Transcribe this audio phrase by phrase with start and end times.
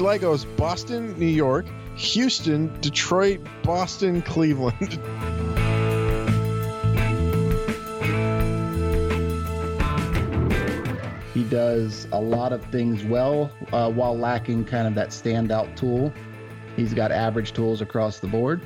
[0.00, 4.98] July goes Boston, New York, Houston, Detroit, Boston, Cleveland.
[11.34, 16.12] He does a lot of things well uh, while lacking kind of that standout tool.
[16.76, 18.62] He's got average tools across the board.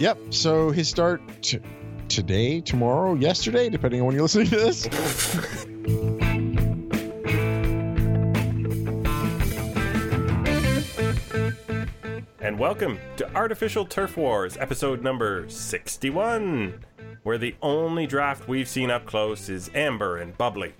[0.00, 0.18] Yep.
[0.30, 1.60] So his start t-
[2.08, 5.64] today, tomorrow, yesterday, depending on when you're listening to this.
[12.78, 16.84] welcome to Artificial Turf Wars, episode number 61,
[17.22, 20.74] where the only draft we've seen up close is Amber and Bubbly.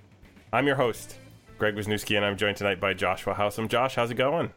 [0.53, 1.17] I'm your host,
[1.57, 3.71] Greg Wisniewski, and I'm joined tonight by Joshua Howsam.
[3.71, 4.53] Josh, how's it going?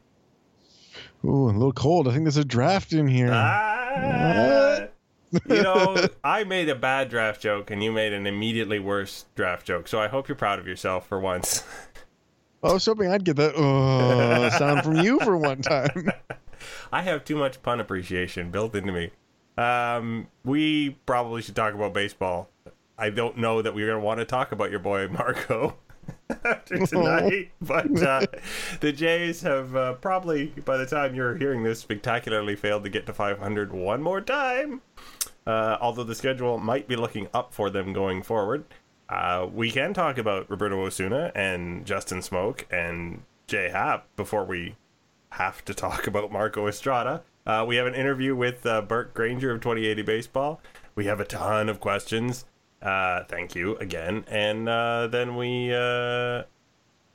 [1.24, 2.10] Ooh, a little cold.
[2.10, 3.32] I think there's a draft in here.
[3.32, 4.88] Ah,
[5.32, 9.66] you know, I made a bad draft joke, and you made an immediately worse draft
[9.66, 11.64] joke, so I hope you're proud of yourself for once.
[12.64, 16.12] I was hoping I'd get that uh, sound from you for one time.
[16.92, 19.12] I have too much pun appreciation built into me.
[19.58, 22.50] Um, we probably should talk about baseball.
[22.98, 25.78] I don't know that we're going to want to talk about your boy Marco
[26.46, 28.26] after tonight, but uh,
[28.80, 33.06] the Jays have uh, probably, by the time you're hearing this, spectacularly failed to get
[33.06, 34.82] to 500 one more time.
[35.48, 38.66] Uh, although the schedule might be looking up for them going forward.
[39.10, 44.76] Uh, we can talk about Roberto Osuna and Justin Smoak and Jay Happ before we
[45.40, 47.24] have to talk about Marco Estrada.
[47.46, 50.62] Uh, we have an interview with uh, Burke Granger of 2080 Baseball.
[50.96, 52.46] We have a ton of questions.
[52.82, 56.44] Uh, thank you again, and uh, then we uh,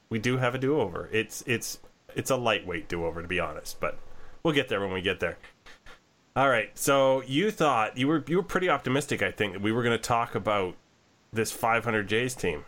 [0.08, 1.08] we do have a do over.
[1.12, 1.78] It's it's
[2.14, 3.98] it's a lightweight do over to be honest, but
[4.42, 5.38] we'll get there when we get there.
[6.36, 6.70] All right.
[6.74, 9.96] So you thought you were you were pretty optimistic, I think, that we were going
[9.96, 10.74] to talk about
[11.32, 12.64] this 500 Jays team.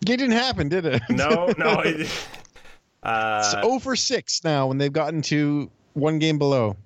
[0.00, 1.02] It didn't happen, did it?
[1.10, 1.80] No, no.
[1.84, 2.08] It,
[3.06, 6.76] uh, it's over 6 now when they've gotten to one game below.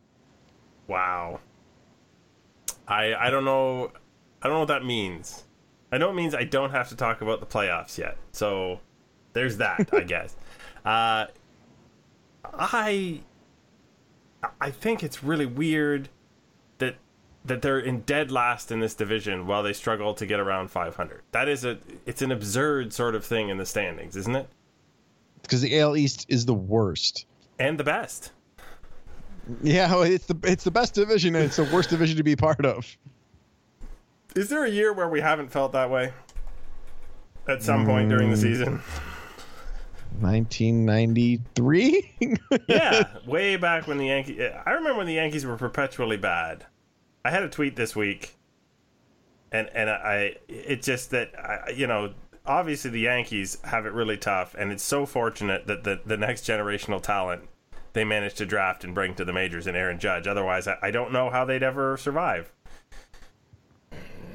[0.86, 1.40] Wow.
[2.86, 3.90] I I don't know
[4.42, 5.44] I don't know what that means.
[5.92, 8.16] I know it means I don't have to talk about the playoffs yet.
[8.32, 8.80] So
[9.32, 10.36] there's that, I guess.
[10.84, 11.26] Uh
[12.52, 13.20] I
[14.60, 16.08] I think it's really weird
[16.78, 16.96] that
[17.46, 21.22] that they're in dead last in this division while they struggle to get around 500.
[21.32, 24.48] That is a it's an absurd sort of thing in the standings, isn't it?
[25.50, 27.26] Because the AL East is the worst.
[27.58, 28.30] And the best.
[29.64, 32.64] Yeah, it's the it's the best division and it's the worst division to be part
[32.64, 32.96] of.
[34.36, 36.12] Is there a year where we haven't felt that way?
[37.48, 38.80] At some point during the season?
[40.20, 42.38] 1993?
[42.68, 44.40] yeah, way back when the Yankees.
[44.64, 46.64] I remember when the Yankees were perpetually bad.
[47.24, 48.36] I had a tweet this week,
[49.50, 52.12] and and I it's just that I, you know
[52.50, 56.44] obviously the Yankees have it really tough, and it's so fortunate that the the next
[56.44, 57.42] generational talent
[57.92, 60.26] they managed to draft and bring to the majors in Aaron Judge.
[60.26, 62.52] Otherwise, I, I don't know how they'd ever survive.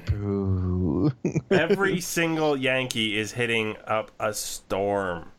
[1.51, 5.31] Every single Yankee is hitting up a storm.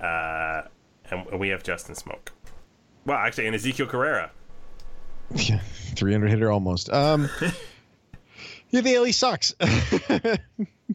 [0.00, 0.62] Uh,
[1.10, 2.28] and we have Justin Smoak.
[3.04, 4.30] Well, actually, and Ezequiel Carrera.
[5.34, 5.60] Yeah,
[5.94, 6.90] 300 hitter almost.
[6.90, 7.28] Um,
[8.70, 9.54] yeah, the East sucks.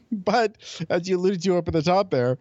[0.12, 0.56] but
[0.90, 2.38] as you alluded to up at the top there,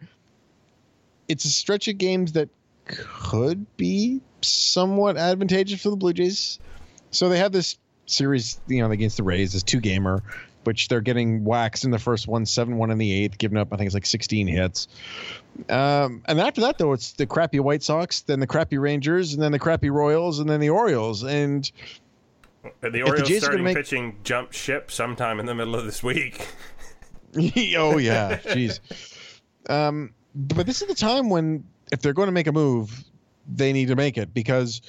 [1.27, 2.49] it's a stretch of games that
[2.85, 6.59] could be somewhat advantageous for the Blue Jays.
[7.11, 10.23] So they have this series, you know, against the Rays, this two gamer,
[10.63, 13.73] which they're getting waxed in the first one, 7 1 in the eighth, giving up,
[13.73, 14.87] I think it's like 16 hits.
[15.69, 19.41] Um, and after that, though, it's the crappy White Sox, then the crappy Rangers, and
[19.41, 21.23] then the crappy Royals, and then the Orioles.
[21.23, 21.69] And
[22.81, 23.75] the Orioles the starting make...
[23.75, 26.47] pitching jump ship sometime in the middle of this week.
[27.77, 28.37] oh, yeah.
[28.37, 28.79] Jeez.
[29.69, 33.03] Um, but this is the time when, if they're going to make a move,
[33.47, 34.81] they need to make it because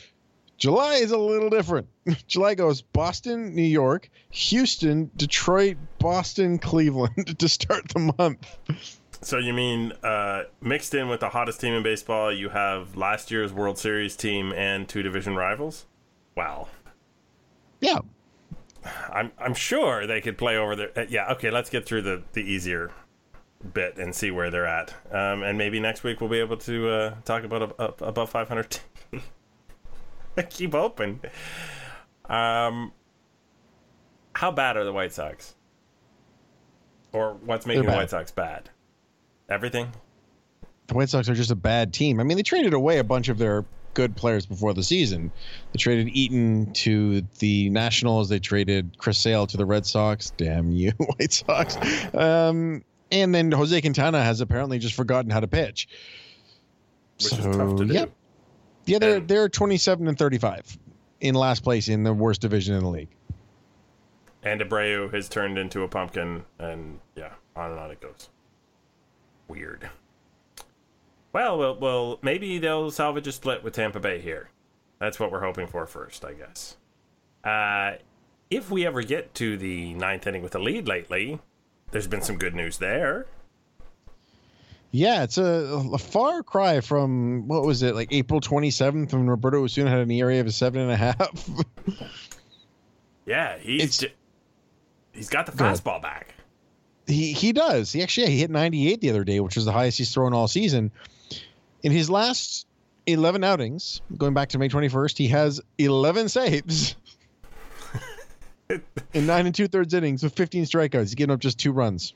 [0.59, 1.89] July is a little different.
[2.27, 8.59] July goes Boston, New York, Houston, Detroit, Boston, Cleveland to start the month.
[9.21, 13.31] So you mean uh, mixed in with the hottest team in baseball, you have last
[13.31, 15.87] year's World Series team and two division rivals?
[16.37, 16.69] Wow.
[17.81, 17.99] Yeah.
[18.85, 20.91] I'm I'm sure they could play over there.
[20.97, 21.33] Uh, yeah.
[21.33, 21.51] Okay.
[21.51, 22.91] Let's get through the the easier
[23.73, 24.95] bit and see where they're at.
[25.11, 28.31] Um, and maybe next week we'll be able to uh, talk about a, a, above
[28.31, 28.79] 500
[30.51, 31.21] keep open.
[32.27, 32.93] Um,
[34.35, 35.55] how bad are the White Sox?
[37.13, 38.71] Or what's making the White Sox bad?
[39.49, 39.93] Everything.
[40.87, 42.21] The White Sox are just a bad team.
[42.21, 43.65] I mean, they traded away a bunch of their
[43.99, 45.33] good players before the season.
[45.73, 48.29] They traded Eaton to the Nationals.
[48.29, 50.31] They traded Chris Sale to the Red Sox.
[50.37, 51.77] Damn you, White Sox.
[52.15, 55.89] Um, and then Jose Quintana has apparently just forgotten how to pitch.
[57.17, 57.93] Which is tough to do.
[57.93, 58.13] Yep.
[58.87, 60.79] Yeah, they're they're 27 and 35
[61.21, 63.11] in last place in the worst division in the league.
[64.45, 68.29] And Abreu has turned into a pumpkin, and yeah, on and on it goes.
[69.49, 69.91] Weird.
[71.39, 74.49] Well, well, well, maybe they'll salvage a split with Tampa Bay here.
[74.99, 76.77] That's what we're hoping for first, I guess.
[77.45, 78.03] Uh,
[78.51, 81.39] if we ever get to the ninth inning with a lead lately,
[81.93, 83.27] there's been some good news there.
[84.91, 89.63] Yeah, it's a, a far cry from what was it like April 27th when Roberto
[89.63, 91.49] Osuna had an ERA of a seven and a half.
[93.27, 94.15] Yeah, he's j-
[95.13, 96.35] he's got the fastball back.
[97.07, 97.93] he he does.
[97.93, 100.33] He actually yeah, he hit 98 the other day, which was the highest he's thrown
[100.33, 100.91] all season.
[101.83, 102.67] In his last
[103.07, 106.97] 11 outings, going back to May 21st, he has 11 saves
[109.15, 111.01] in nine and two thirds innings with 15 strikeouts.
[111.01, 112.15] He's given up just two runs.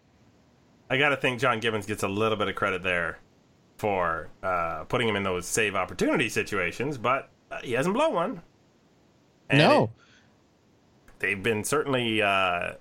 [0.91, 3.19] I got to think John Gibbons gets a little bit of credit there
[3.79, 8.43] for uh, putting him in those save opportunity situations, but uh, he hasn't blown one.
[9.49, 9.91] And no, it-
[11.20, 12.73] they've been certainly uh,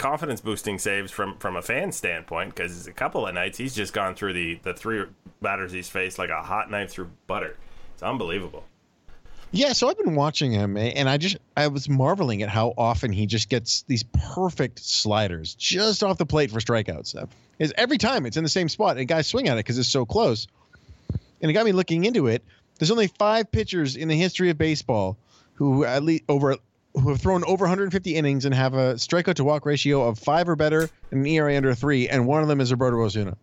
[0.00, 3.92] confidence boosting saves from from a fan standpoint because a couple of nights he's just
[3.92, 5.04] gone through the the three
[5.42, 7.56] batters he's faced like a hot knife through butter.
[7.92, 8.64] It's unbelievable.
[9.52, 13.12] Yeah, so I've been watching him, and I just I was marveling at how often
[13.12, 14.04] he just gets these
[14.34, 17.28] perfect sliders just off the plate for strikeouts.
[17.58, 19.88] Is every time it's in the same spot, and guys swing at it because it's
[19.88, 20.46] so close.
[21.42, 22.42] And it got me looking into it.
[22.78, 25.18] There's only five pitchers in the history of baseball
[25.54, 26.56] who at least over
[26.94, 30.48] who have thrown over 150 innings and have a strikeout to walk ratio of five
[30.48, 33.36] or better and an ERA under three, and one of them is Roberto Osuna.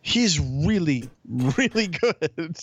[0.00, 2.58] He's really, really good.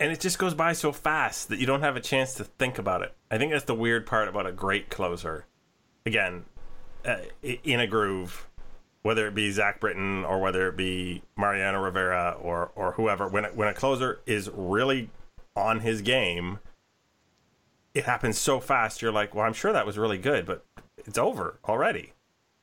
[0.00, 2.78] and it just goes by so fast that you don't have a chance to think
[2.78, 3.14] about it.
[3.30, 5.46] I think that's the weird part about a great closer.
[6.04, 6.44] Again,
[7.04, 8.48] uh, in a groove,
[9.02, 13.44] whether it be Zach Britton or whether it be Mariano Rivera or or whoever, when
[13.44, 15.10] when a closer is really
[15.54, 16.58] on his game,
[17.94, 19.02] it happens so fast.
[19.02, 20.64] You're like, well, I'm sure that was really good, but
[20.98, 22.12] it's over already.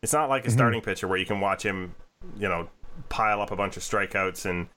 [0.01, 0.57] It's not like a mm-hmm.
[0.57, 1.95] starting pitcher where you can watch him,
[2.37, 2.69] you know,
[3.09, 4.67] pile up a bunch of strikeouts and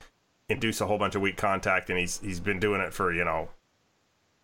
[0.49, 3.25] induce a whole bunch of weak contact, and he's he's been doing it for you
[3.25, 3.49] know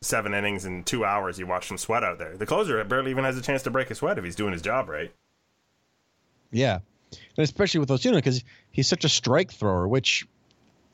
[0.03, 1.39] seven innings and two hours.
[1.39, 2.37] You watch him sweat out there.
[2.37, 4.63] The closer barely even has a chance to break a sweat if he's doing his
[4.63, 5.13] job right.
[6.51, 6.81] Yeah,
[7.37, 10.27] and especially with Osuna because he's such a strike thrower, which,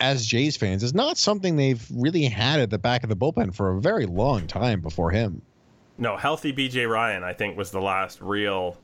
[0.01, 3.55] as Jays fans, is not something they've really had at the back of the bullpen
[3.55, 5.43] for a very long time before him.
[5.99, 8.79] No, healthy BJ Ryan, I think, was the last real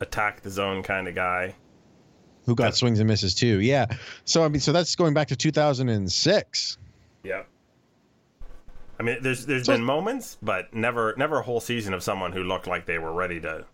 [0.00, 1.54] attack the zone kind of guy.
[2.46, 3.60] Who got swings and misses too?
[3.60, 3.86] Yeah.
[4.24, 6.78] So I mean, so that's going back to 2006.
[7.24, 7.42] Yeah.
[8.98, 12.32] I mean, there's there's So- been moments, but never never a whole season of someone
[12.32, 13.64] who looked like they were ready to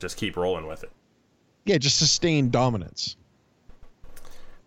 [0.00, 0.90] just keep rolling with it.
[1.64, 3.16] Yeah, just sustained dominance.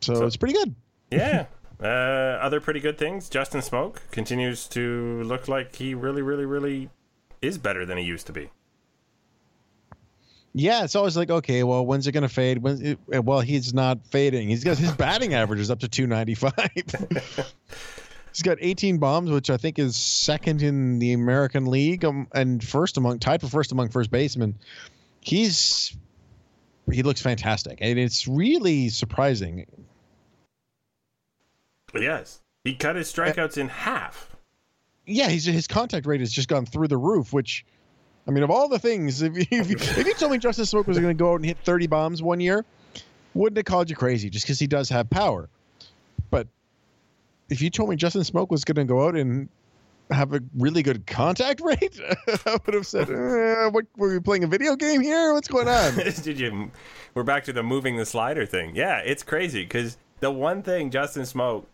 [0.02, 0.74] So, So- it's pretty good.
[1.12, 1.46] Yeah.
[1.82, 3.30] uh, other pretty good things.
[3.30, 6.90] Justin Smoak continues to look like he really, really, really
[7.42, 8.50] is better than he used to be.
[10.58, 12.60] Yeah, it's always like, okay, well, when's it going to fade?
[12.60, 12.98] When?
[13.10, 14.48] It, well, he's not fading.
[14.48, 16.54] He's got his batting average is up to 295.
[18.32, 22.64] he's got 18 bombs, which I think is second in the American League, um, and
[22.64, 24.56] first among tied for first among first basemen.
[25.20, 25.98] He's
[26.90, 29.66] he looks fantastic, and it's really surprising.
[32.02, 34.36] Yes, he cut his strikeouts in half.
[35.06, 37.32] Yeah, he's his contact rate has just gone through the roof.
[37.32, 37.66] Which,
[38.28, 40.66] I mean, of all the things, if you, if you, if you told me Justin
[40.66, 42.66] Smoak was going to go out and hit 30 bombs one year,
[43.34, 45.50] wouldn't have called you crazy just because he does have power.
[46.32, 46.48] But
[47.50, 49.50] if you told me Justin Smoak was going to go out and
[50.12, 52.00] have a really good contact rate,
[52.46, 55.34] I would have said, uh, "What were we playing a video game here?
[55.34, 56.72] What's going on?" Did you?
[57.14, 58.76] We're back to the moving the slider thing.
[58.76, 61.66] Yeah, it's crazy because the one thing Justin Smoak,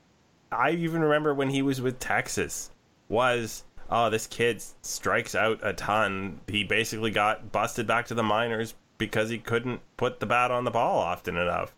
[0.52, 2.72] I even remember when he was with Texas,
[3.08, 6.40] was oh this kid strikes out a ton.
[6.48, 10.64] He basically got busted back to the minors because he couldn't put the bat on
[10.64, 11.74] the ball often enough.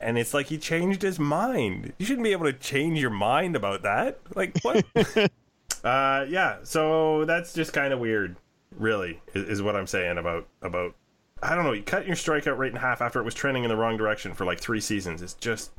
[0.00, 1.94] And it's like he changed his mind.
[1.98, 4.18] You shouldn't be able to change your mind about that.
[4.34, 4.84] Like what?
[5.84, 6.58] uh, yeah.
[6.62, 8.36] So that's just kind of weird.
[8.76, 10.94] Really, is, is what I'm saying about about.
[11.42, 11.72] I don't know.
[11.72, 14.34] You cut your strikeout rate in half after it was trending in the wrong direction
[14.34, 15.22] for like three seasons.
[15.22, 15.70] It's just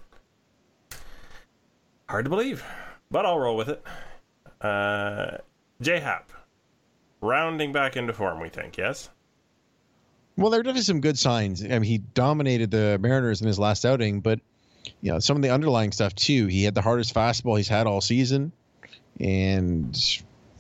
[2.10, 2.64] hard to believe,
[3.12, 3.84] but I'll roll with it.
[4.62, 5.38] Uh,
[5.82, 6.32] J Happ,
[7.22, 8.40] rounding back into form.
[8.40, 9.10] We think yes.
[10.36, 11.64] Well, there are definitely some good signs.
[11.64, 14.40] I mean, he dominated the Mariners in his last outing, but
[15.02, 16.48] you know, some of the underlying stuff too.
[16.48, 18.52] He had the hardest fastball he's had all season,
[19.20, 19.98] and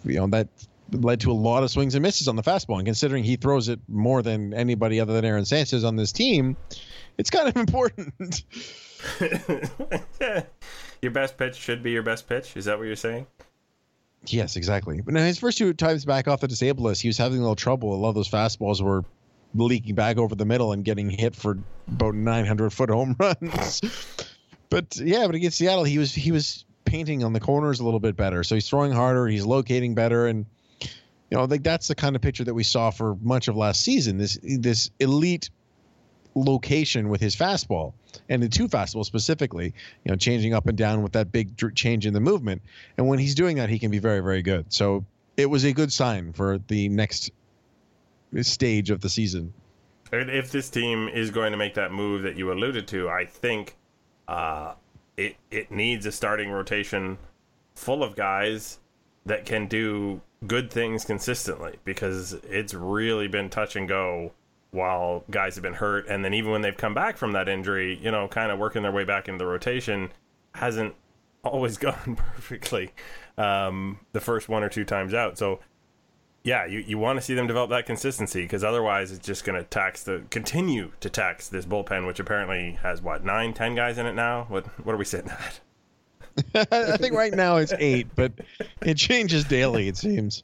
[0.03, 0.47] you know that
[0.91, 2.77] led to a lot of swings and misses on the fastball.
[2.77, 6.55] And considering he throws it more than anybody other than Aaron Sanchez on this team,
[7.17, 8.43] it's kind of important.
[11.01, 12.55] your best pitch should be your best pitch.
[12.55, 13.27] Is that what you're saying?
[14.25, 15.01] Yes, exactly.
[15.01, 17.41] But now his first two times back off the disabled list, he was having a
[17.41, 17.93] little trouble.
[17.93, 19.03] A lot of those fastballs were
[19.55, 23.81] leaking back over the middle and getting hit for about 900 foot home runs.
[24.69, 27.99] but yeah, but against Seattle, he was he was painting on the corners a little
[27.99, 28.43] bit better.
[28.43, 30.45] So he's throwing harder, he's locating better, and
[30.81, 33.81] you know, like that's the kind of picture that we saw for much of last
[33.81, 34.17] season.
[34.17, 35.49] This this elite
[36.43, 37.93] location with his fastball
[38.29, 42.05] and the two fastballs specifically, you know, changing up and down with that big change
[42.05, 42.61] in the movement.
[42.97, 44.71] And when he's doing that, he can be very, very good.
[44.71, 47.31] So it was a good sign for the next
[48.41, 49.53] stage of the season.
[50.11, 53.75] If this team is going to make that move that you alluded to, I think
[54.27, 54.73] uh,
[55.17, 57.17] it it needs a starting rotation
[57.75, 58.79] full of guys
[59.25, 64.31] that can do good things consistently because it's really been touch and go
[64.71, 67.97] while guys have been hurt and then even when they've come back from that injury
[68.01, 70.11] you know kind of working their way back into the rotation
[70.55, 70.93] hasn't
[71.43, 72.91] always gone perfectly
[73.37, 75.59] um, the first one or two times out so
[76.43, 79.57] yeah you, you want to see them develop that consistency because otherwise it's just going
[79.57, 83.97] to tax the continue to tax this bullpen which apparently has what nine ten guys
[83.97, 85.59] in it now what what are we sitting at
[86.55, 88.31] I think right now it's eight, but
[88.81, 89.87] it changes daily.
[89.87, 90.43] It seems.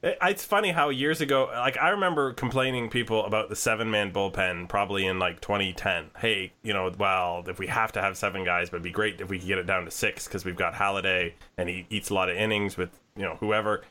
[0.00, 4.68] It's funny how years ago, like I remember complaining people about the seven man bullpen
[4.68, 6.10] probably in like 2010.
[6.18, 9.20] Hey, you know, well, if we have to have seven guys, but it'd be great
[9.20, 12.10] if we could get it down to six because we've got Halladay and he eats
[12.10, 13.82] a lot of innings with you know whoever.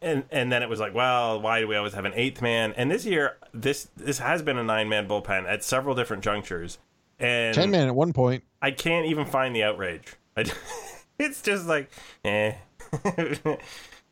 [0.00, 2.72] And and then it was like, well, why do we always have an eighth man?
[2.76, 6.78] And this year, this this has been a nine man bullpen at several different junctures.
[7.18, 8.44] And ten man at one point.
[8.62, 10.14] I can't even find the outrage.
[10.36, 10.44] I,
[11.18, 11.90] it's just like,
[12.24, 12.54] eh,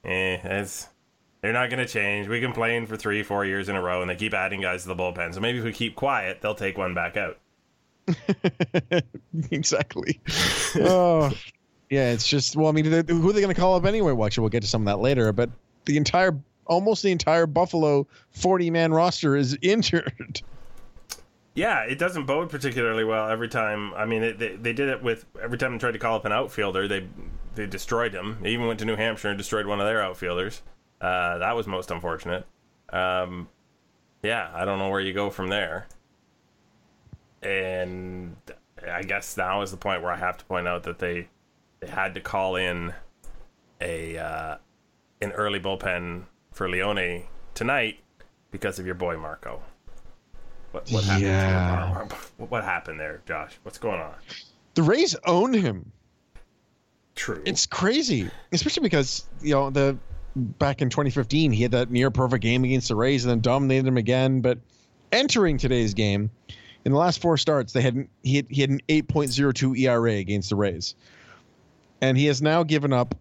[0.05, 0.67] eh.
[1.45, 2.27] They're not going to change.
[2.27, 4.89] We complain for three, four years in a row, and they keep adding guys to
[4.89, 5.35] the bullpen.
[5.35, 7.39] So maybe if we keep quiet, they'll take one back out.
[9.51, 10.23] exactly.
[10.77, 11.31] oh,
[11.91, 12.13] yeah.
[12.13, 12.97] It's just well, I mean, who
[13.29, 14.13] are they going to call up anyway?
[14.13, 15.33] Well, actually, we'll get to some of that later.
[15.33, 15.51] But
[15.85, 20.41] the entire, almost the entire Buffalo forty-man roster is injured.
[21.55, 23.95] Yeah, it doesn't bode particularly well every time.
[23.95, 26.33] I mean, they, they did it with every time they tried to call up an
[26.33, 27.07] outfielder, they
[27.55, 28.39] they destroyed him.
[28.43, 30.63] They even went to New Hampshire and destroyed one of their outfielders.
[31.01, 32.45] Uh, that was most unfortunate.
[32.93, 33.49] Um,
[34.23, 35.87] yeah, I don't know where you go from there.
[37.43, 38.37] And
[38.91, 41.29] I guess now is the point where I have to point out that they
[41.79, 42.95] they had to call in
[43.81, 44.57] a uh,
[45.21, 48.01] an early bullpen for Leone tonight
[48.51, 49.63] because of your boy Marco.
[50.75, 51.25] What, what happened?
[51.25, 52.09] Yeah.
[52.49, 53.57] What happened there, Josh?
[53.63, 54.13] What's going on?
[54.75, 55.93] The Rays own him.
[57.15, 57.41] True.
[57.47, 59.97] It's crazy, especially because you know the
[60.35, 63.85] back in 2015 he had that near perfect game against the Rays and then dominated
[63.85, 64.41] them again.
[64.41, 64.59] But
[65.13, 66.29] entering today's game,
[66.85, 70.51] in the last four starts, they had he had, he had an 8.02 ERA against
[70.51, 70.97] the Rays,
[72.01, 73.15] and he has now given up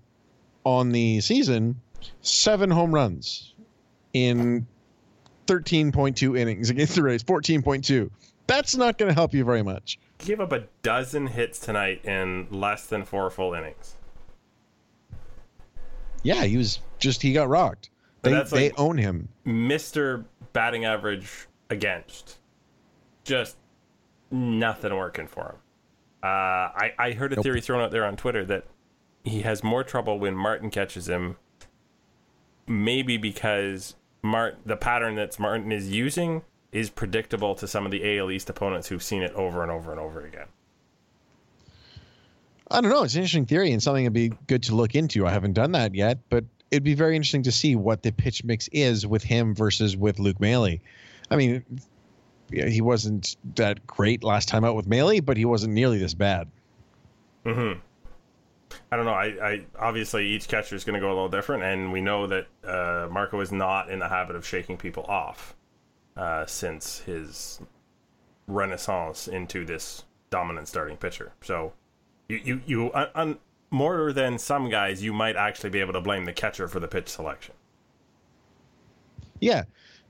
[0.63, 1.79] on the season
[2.21, 3.53] seven home runs
[4.13, 4.65] in
[5.47, 8.09] 13.2 innings against the Rays, 14.2.
[8.47, 9.97] That's not going to help you very much.
[10.19, 13.95] He gave up a dozen hits tonight in less than four full innings.
[16.23, 17.89] Yeah, he was just he got rocked.
[18.21, 19.27] They, like they own him.
[19.45, 20.23] Mr.
[20.53, 22.37] Batting average against.
[23.25, 23.57] Just
[24.31, 25.55] nothing working for him.
[26.23, 28.65] Uh, I, I heard a theory thrown out there on Twitter that
[29.25, 31.35] he has more trouble when Martin catches him.
[32.65, 38.17] Maybe because Mart the pattern that Martin is using is predictable to some of the
[38.17, 40.47] AL East opponents who've seen it over and over and over again.
[42.71, 43.03] I don't know.
[43.03, 45.27] It's an interesting theory and something that'd be good to look into.
[45.27, 48.43] I haven't done that yet, but it'd be very interesting to see what the pitch
[48.43, 50.77] mix is with him versus with Luke Maile.
[51.29, 51.63] I mean,
[52.51, 56.49] he wasn't that great last time out with Maile, but he wasn't nearly this bad.
[57.45, 57.73] Hmm.
[58.91, 59.13] I don't know.
[59.13, 62.27] I, I obviously each catcher is going to go a little different, and we know
[62.27, 65.55] that uh, Marco is not in the habit of shaking people off
[66.17, 67.59] uh, since his
[68.47, 71.31] renaissance into this dominant starting pitcher.
[71.41, 71.73] So,
[72.27, 73.37] you you you un,
[73.71, 76.87] more than some guys, you might actually be able to blame the catcher for the
[76.87, 77.55] pitch selection.
[79.39, 79.63] Yeah,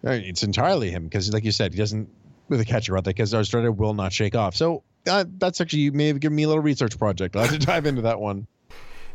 [0.03, 2.09] it's entirely him because, like you said, he doesn't
[2.49, 4.55] with a catcher out there because our starter will not shake off.
[4.55, 7.35] So uh, that's actually you may have given me a little research project.
[7.35, 8.47] I'll have to dive into that one.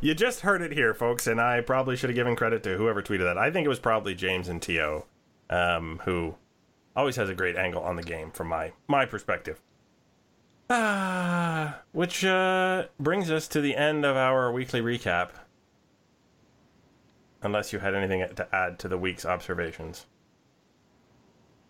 [0.00, 3.02] You just heard it here, folks, and I probably should have given credit to whoever
[3.02, 3.36] tweeted that.
[3.36, 5.04] I think it was probably James and To,
[5.50, 6.36] um, who
[6.94, 9.60] always has a great angle on the game from my my perspective.
[10.70, 15.30] Ah, which uh, brings us to the end of our weekly recap.
[17.42, 20.06] Unless you had anything to add to the week's observations.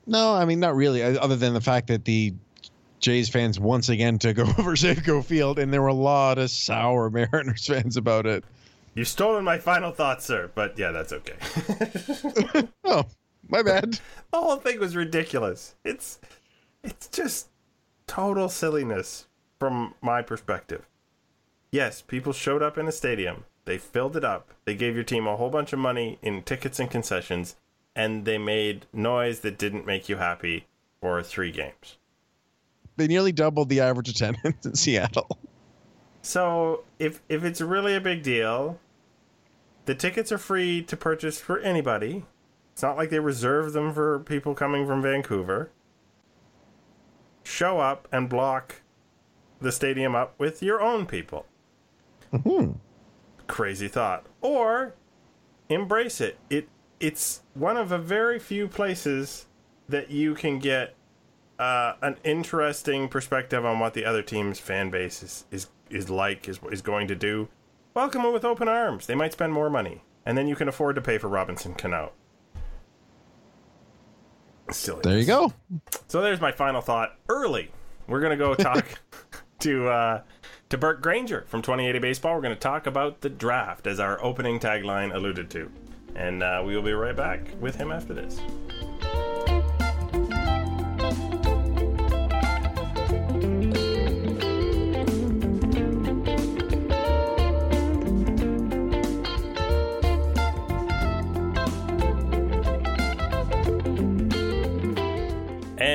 [0.07, 1.03] No, I mean not really.
[1.03, 2.35] Other than the fact that the
[3.01, 7.11] Jays fans once again took over Safeco Field, and there were a lot of sour
[7.11, 8.45] Mariners fans about it.
[8.95, 11.37] You've stolen my final thoughts, sir, but yeah, that's okay.
[12.85, 13.05] Oh,
[13.49, 13.93] my bad.
[14.33, 15.75] the whole thing was ridiculous.
[15.85, 16.19] It's
[16.83, 17.49] it's just
[18.07, 19.27] total silliness
[19.59, 20.89] from my perspective.
[21.71, 23.45] Yes, people showed up in a stadium.
[23.67, 24.49] They filled it up.
[24.65, 27.57] They gave your team a whole bunch of money in tickets and concessions,
[27.95, 30.67] and they made noise that didn't make you happy
[31.01, 31.99] for three games.
[32.99, 35.39] They nearly doubled the average attendance in Seattle.
[36.21, 38.79] So if if it's really a big deal,
[39.87, 42.25] the tickets are free to purchase for anybody.
[42.73, 45.71] It's not like they reserve them for people coming from Vancouver.
[47.45, 48.83] Show up and block
[49.61, 51.47] the stadium up with your own people.
[52.31, 52.73] Hmm.
[53.47, 54.27] Crazy thought.
[54.43, 54.95] Or
[55.69, 56.37] embrace it.
[56.51, 56.69] It
[57.01, 59.47] it's one of a very few places
[59.89, 60.95] that you can get
[61.59, 66.49] uh, an interesting perspective on what the other team's fan base is is, is like
[66.49, 67.49] is is going to do.
[67.95, 69.07] Welcome them with open arms.
[69.07, 72.13] They might spend more money, and then you can afford to pay for Robinson Cano.
[74.71, 75.01] Silly.
[75.03, 75.53] There you go.
[76.09, 77.17] So there's my final thought.
[77.29, 77.71] Early,
[78.07, 78.87] we're gonna go talk
[79.61, 80.23] to uh,
[80.69, 82.35] to Burke Granger from 2080 Baseball.
[82.35, 85.71] We're gonna talk about the draft, as our opening tagline alluded to,
[86.15, 88.41] and uh, we will be right back with him after this.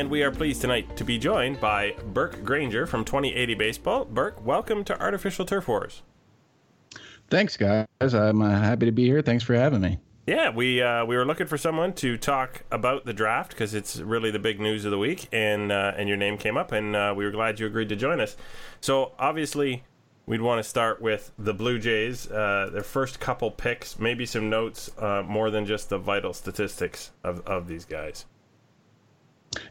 [0.03, 4.03] And we are pleased tonight to be joined by Burke Granger from 2080 Baseball.
[4.03, 6.01] Burke, welcome to Artificial Turf Wars.
[7.29, 7.87] Thanks, guys.
[8.01, 9.21] I'm uh, happy to be here.
[9.21, 9.99] Thanks for having me.
[10.27, 13.97] Yeah, we uh, we were looking for someone to talk about the draft because it's
[14.01, 16.97] really the big news of the week, and uh, and your name came up, and
[16.97, 18.35] uh, we were glad you agreed to join us.
[18.81, 19.85] So obviously,
[20.25, 24.49] we'd want to start with the Blue Jays, uh, their first couple picks, maybe some
[24.49, 28.25] notes uh, more than just the vital statistics of of these guys.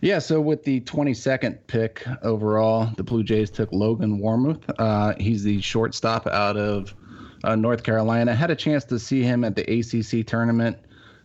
[0.03, 4.61] Yeah, so with the 22nd pick overall, the Blue Jays took Logan Warmoth.
[4.77, 6.93] Uh, he's the shortstop out of
[7.45, 8.33] uh, North Carolina.
[8.33, 10.77] I had a chance to see him at the ACC tournament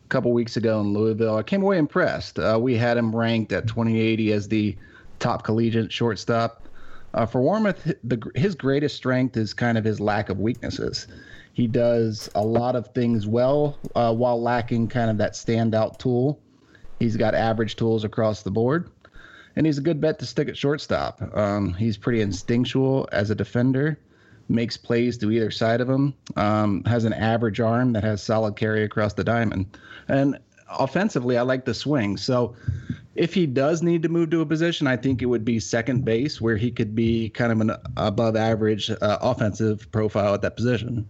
[0.06, 1.38] a couple weeks ago in Louisville.
[1.38, 2.38] I came away impressed.
[2.38, 4.78] Uh, we had him ranked at 2080 as the
[5.18, 6.70] top collegiate shortstop.
[7.16, 11.08] Uh, for Warmoth, the, his greatest strength is kind of his lack of weaknesses.
[11.54, 16.40] He does a lot of things well uh, while lacking kind of that standout tool.
[17.00, 18.90] He's got average tools across the board,
[19.56, 21.22] and he's a good bet to stick at shortstop.
[21.36, 24.00] Um, he's pretty instinctual as a defender,
[24.50, 28.56] makes plays to either side of him, um, has an average arm that has solid
[28.56, 29.78] carry across the diamond.
[30.08, 30.40] And
[30.80, 32.18] offensively, I like the swing.
[32.18, 32.56] So
[33.16, 36.06] if he does need to move to a position, I think it would be second
[36.06, 40.56] base, where he could be kind of an above average uh, offensive profile at that
[40.56, 41.08] position.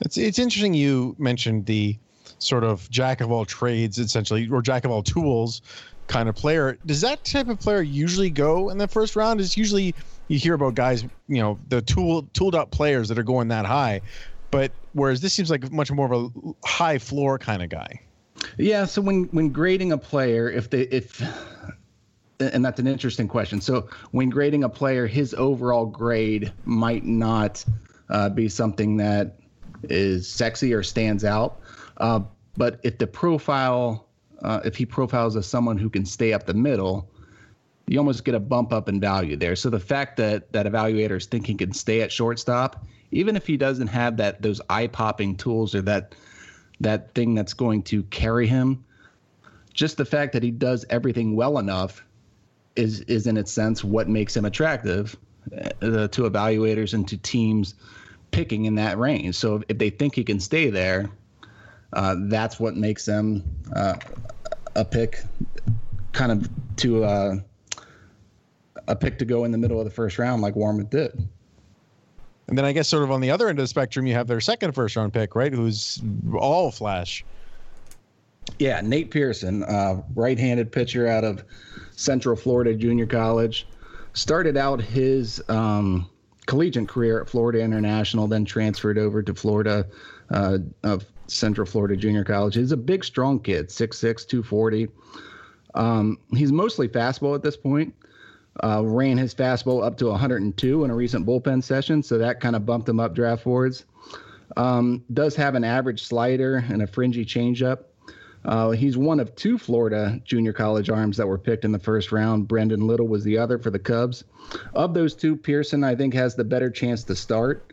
[0.00, 1.96] It's it's interesting you mentioned the
[2.42, 5.62] sort of jack of all trades, essentially, or jack of all tools
[6.06, 6.78] kind of player.
[6.84, 9.40] Does that type of player usually go in the first round?
[9.40, 9.94] It's usually
[10.28, 13.64] you hear about guys, you know, the tool tooled up players that are going that
[13.64, 14.00] high,
[14.50, 18.00] but whereas this seems like much more of a high floor kind of guy.
[18.58, 18.84] Yeah.
[18.84, 21.22] So when when grading a player, if they if
[22.40, 23.60] and that's an interesting question.
[23.60, 27.64] So when grading a player, his overall grade might not
[28.08, 29.36] uh, be something that
[29.84, 31.60] is sexy or stands out.
[31.98, 32.20] Uh,
[32.56, 34.08] but if the profile,
[34.42, 37.08] uh, if he profiles as someone who can stay up the middle,
[37.86, 39.56] you almost get a bump up in value there.
[39.56, 43.56] So the fact that that evaluators think he can stay at shortstop, even if he
[43.56, 46.14] doesn't have that those eye popping tools or that
[46.80, 48.84] that thing that's going to carry him,
[49.72, 52.04] just the fact that he does everything well enough
[52.76, 55.16] is is in its sense what makes him attractive
[55.52, 57.74] uh, to evaluators and to teams
[58.30, 59.34] picking in that range.
[59.34, 61.10] So if they think he can stay there,
[61.92, 63.42] uh, that's what makes them
[63.74, 63.94] uh,
[64.74, 65.22] a pick,
[66.12, 67.36] kind of to uh,
[68.88, 71.28] a pick to go in the middle of the first round, like Warmoth did.
[72.48, 74.26] And then I guess sort of on the other end of the spectrum, you have
[74.26, 75.52] their second first round pick, right?
[75.52, 76.02] Who's
[76.36, 77.24] all flash.
[78.58, 81.44] Yeah, Nate Pearson, uh, right-handed pitcher out of
[81.92, 83.66] Central Florida Junior College,
[84.14, 86.10] started out his um,
[86.46, 89.86] collegiate career at Florida International, then transferred over to Florida
[90.30, 92.54] uh, of Central Florida Junior College.
[92.56, 94.88] He's a big, strong kid, 6'6", 240.
[95.74, 97.94] Um, he's mostly fastball at this point,
[98.62, 102.54] Uh, ran his fastball up to 102 in a recent bullpen session, so that kind
[102.54, 103.86] of bumped him up draft boards.
[104.58, 107.84] Um, does have an average slider and a fringy changeup.
[108.44, 112.12] Uh, he's one of two Florida junior college arms that were picked in the first
[112.12, 112.46] round.
[112.48, 114.24] Brendon Little was the other for the Cubs.
[114.74, 117.72] Of those two, Pearson, I think, has the better chance to start.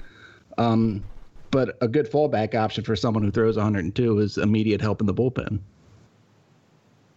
[0.58, 1.04] Um,
[1.52, 5.14] but a good fallback option for someone who throws 102 is immediate help in the
[5.14, 5.60] bullpen.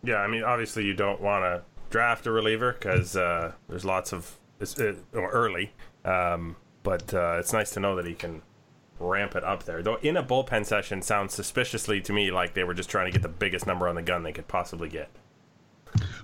[0.04, 4.12] Yeah, I mean, obviously, you don't want to draft a reliever because uh, there's lots
[4.12, 5.72] of it, or early,
[6.04, 8.42] um, but uh, it's nice to know that he can
[8.98, 9.82] ramp it up there.
[9.82, 13.12] Though in a bullpen session sounds suspiciously to me like they were just trying to
[13.12, 15.08] get the biggest number on the gun they could possibly get.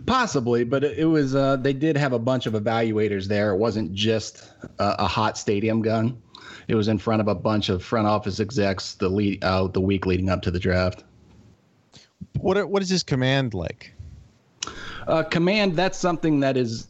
[0.07, 3.53] Possibly, but it was uh, they did have a bunch of evaluators there.
[3.53, 6.23] It wasn't just a, a, hot stadium gun.
[6.69, 9.81] It was in front of a bunch of front office execs the lead uh, the
[9.81, 11.05] week leading up to the draft.
[12.39, 13.95] What what is his command like?
[15.07, 16.89] Uh, command that's something that is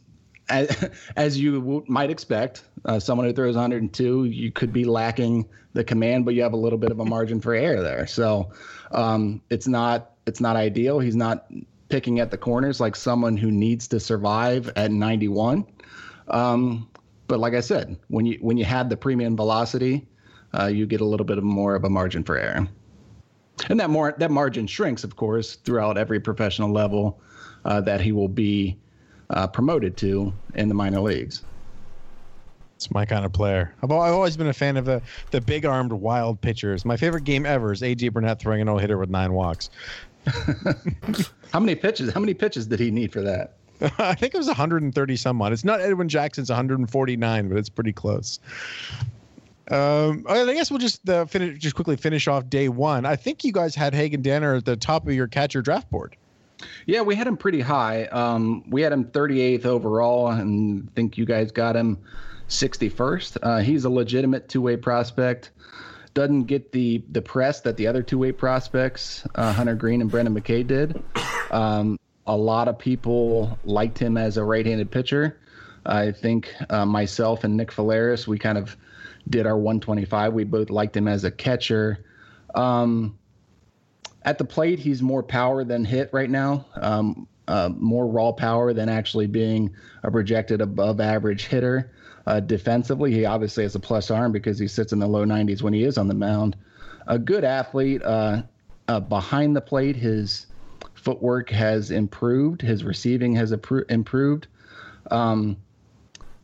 [0.48, 5.48] as, as you w- might expect, uh, someone who throws 102, you could be lacking
[5.74, 8.06] the command, but you have a little bit of a margin for error there.
[8.06, 8.50] So
[8.92, 10.98] um, it's not it's not ideal.
[10.98, 11.46] He's not
[11.88, 15.64] picking at the corners like someone who needs to survive at 91.
[16.28, 16.90] Um,
[17.28, 20.06] but like I said, when you when you have the premium velocity,
[20.58, 22.66] uh, you get a little bit of more of a margin for error,
[23.68, 27.20] and that more that margin shrinks, of course, throughout every professional level
[27.64, 28.76] uh, that he will be
[29.30, 31.44] uh, promoted to in the minor leagues.
[32.76, 33.74] It's my kind of player.
[33.82, 36.84] I've, I've always been a fan of the the big armed wild pitchers.
[36.84, 39.68] My favorite game ever is AJ Burnett throwing a no hitter with nine walks.
[41.52, 42.12] how many pitches?
[42.12, 43.57] How many pitches did he need for that?
[43.98, 45.52] I think it was 130 some odd.
[45.52, 48.40] It's not Edwin Jackson's 149, but it's pretty close.
[49.70, 53.04] Um, I guess we'll just uh, finish, just quickly finish off day one.
[53.04, 56.16] I think you guys had Hagen Danner at the top of your catcher draft board.
[56.86, 58.06] Yeah, we had him pretty high.
[58.06, 61.98] Um, we had him 38th overall, and I think you guys got him
[62.48, 63.38] 61st.
[63.42, 65.50] Uh, he's a legitimate two-way prospect.
[66.14, 70.34] Doesn't get the the press that the other two-way prospects, uh, Hunter Greene and Brendan
[70.34, 71.00] McKay, did.
[71.52, 75.40] Um, a lot of people liked him as a right-handed pitcher.
[75.86, 78.76] I think uh, myself and Nick Faleris, we kind of
[79.28, 80.34] did our 125.
[80.34, 82.04] We both liked him as a catcher.
[82.54, 83.18] Um,
[84.22, 86.66] at the plate, he's more power than hit right now.
[86.74, 91.90] Um, uh, more raw power than actually being a projected above average hitter.
[92.26, 95.62] Uh, defensively, he obviously has a plus arm because he sits in the low 90s
[95.62, 96.56] when he is on the mound.
[97.06, 98.42] A good athlete uh,
[98.86, 99.96] uh behind the plate.
[99.96, 100.47] His
[100.98, 102.60] footwork has improved.
[102.60, 104.46] His receiving has improved.
[105.10, 105.56] Um,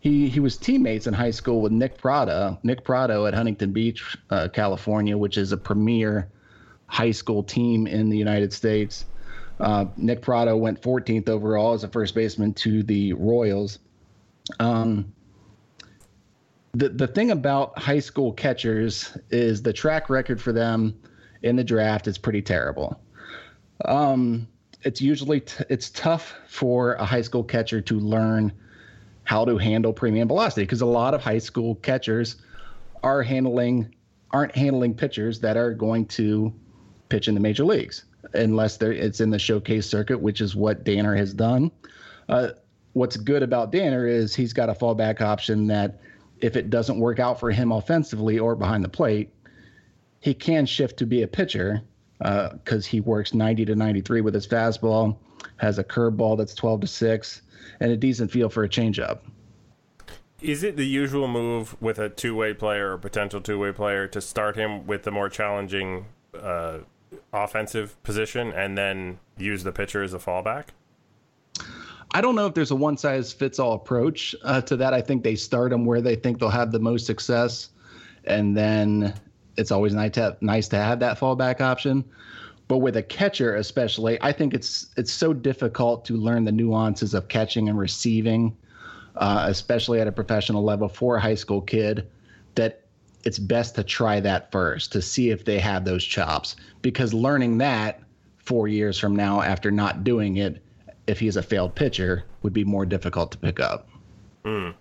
[0.01, 2.59] he he was teammates in high school with Nick Pratto.
[2.63, 6.29] Nick Pratto at Huntington Beach, uh, California, which is a premier
[6.87, 9.07] high school team in the United States.
[9.59, 13.79] Uh, Nick Pratto went 14th overall as a first baseman to the Royals.
[14.61, 15.13] Um,
[16.73, 20.95] the the thing about high school catchers is the track record for them
[21.43, 23.01] in the draft is pretty terrible.
[23.85, 24.49] Um,
[24.83, 28.53] it's usually t- it's tough for a high school catcher to learn
[29.25, 32.37] how to handle premium velocity because a lot of high school catchers
[33.03, 33.95] are handling
[34.31, 36.53] aren't handling pitchers that are going to
[37.09, 40.85] pitch in the major leagues unless they it's in the showcase circuit, which is what
[40.85, 41.71] Danner has done.
[42.29, 42.49] Uh,
[42.93, 46.01] what's good about Danner is he's got a fallback option that
[46.41, 49.33] if it doesn't work out for him offensively or behind the plate,
[50.21, 51.83] he can shift to be a pitcher
[52.19, 55.17] because uh, he works 90 to 93 with his fastball,
[55.57, 57.43] has a curveball that's 12 to 6,
[57.81, 59.21] and a decent feel for a changeup.
[60.41, 64.07] Is it the usual move with a two way player or potential two way player
[64.09, 66.05] to start him with the more challenging
[66.39, 66.81] uh,
[67.33, 70.67] offensive position and then use the pitcher as a fallback?
[72.11, 74.93] I don't know if there's a one size fits all approach uh, to that.
[74.93, 77.71] I think they start them where they think they'll have the most success,
[78.25, 79.15] and then
[79.57, 82.05] it's always nice to have, nice to have that fallback option.
[82.67, 87.13] But with a catcher, especially, I think it's it's so difficult to learn the nuances
[87.13, 88.57] of catching and receiving,
[89.17, 92.09] uh, especially at a professional level for a high school kid,
[92.55, 92.85] that
[93.25, 97.59] it's best to try that first to see if they have those chops because learning
[97.59, 98.01] that
[98.39, 100.63] four years from now after not doing it
[101.07, 103.89] if he's a failed pitcher would be more difficult to pick up
[104.45, 104.75] mm.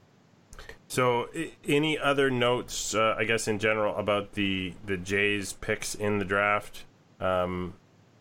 [0.94, 1.28] So
[1.68, 6.26] any other notes uh, i guess in general about the the jays picks in the
[6.26, 6.86] draft
[7.20, 7.74] um,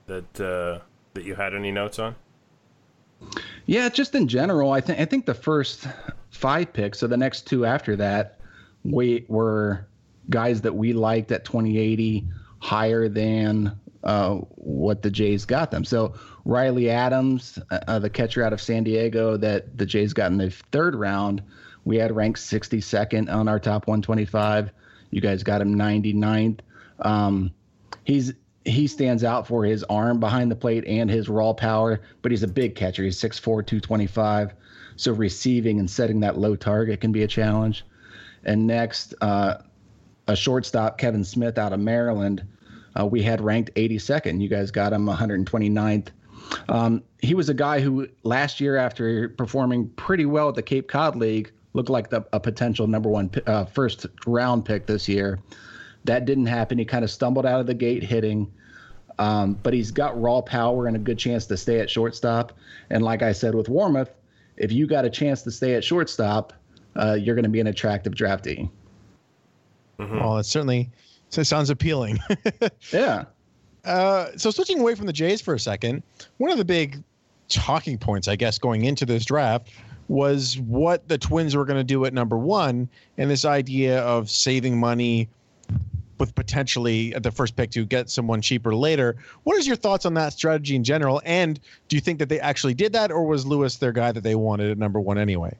[0.06, 0.82] that uh,
[1.14, 2.14] that you had any notes on
[3.66, 5.87] yeah just in general i think i think the first
[6.30, 8.38] five picks so the next two after that
[8.85, 9.87] we were
[10.30, 12.26] guys that we liked at 2080
[12.58, 15.85] higher than uh, what the Jays got them.
[15.85, 20.38] So Riley Adams, uh, the catcher out of San Diego that the Jays got in
[20.38, 21.42] the third round,
[21.84, 24.70] we had ranked 62nd on our top 125.
[25.10, 26.60] You guys got him 99th.
[27.00, 27.52] Um,
[28.04, 28.32] he's
[28.64, 32.44] he stands out for his arm behind the plate and his raw power, but he's
[32.44, 33.02] a big catcher.
[33.02, 34.54] He's 6'4", 225.
[34.94, 37.84] So receiving and setting that low target can be a challenge.
[38.44, 39.58] And next, uh,
[40.28, 42.44] a shortstop, Kevin Smith out of Maryland.
[42.98, 44.40] Uh, we had ranked 82nd.
[44.40, 46.08] You guys got him 129th.
[46.68, 50.88] Um, he was a guy who last year, after performing pretty well at the Cape
[50.88, 55.40] Cod League, looked like the, a potential number one uh, first round pick this year.
[56.04, 56.78] That didn't happen.
[56.78, 58.52] He kind of stumbled out of the gate hitting,
[59.18, 62.52] um, but he's got raw power and a good chance to stay at shortstop.
[62.90, 64.11] And like I said with Warmoth,
[64.56, 66.52] if you got a chance to stay at shortstop,
[66.96, 68.68] uh, you're going to be an attractive draftee.
[69.98, 70.18] Mm-hmm.
[70.18, 70.90] Well, it certainly
[71.30, 72.18] so sounds appealing.
[72.92, 73.24] yeah.
[73.85, 76.02] Uh, so switching away from the Jays for a second,
[76.37, 77.02] one of the big
[77.48, 79.70] talking points, I guess, going into this draft
[80.08, 82.88] was what the Twins were going to do at number one,
[83.18, 85.28] and this idea of saving money
[86.18, 89.16] with potentially at the first pick to get someone cheaper later.
[89.42, 91.20] What is your thoughts on that strategy in general?
[91.24, 94.22] And do you think that they actually did that, or was Lewis their guy that
[94.22, 95.56] they wanted at number one anyway?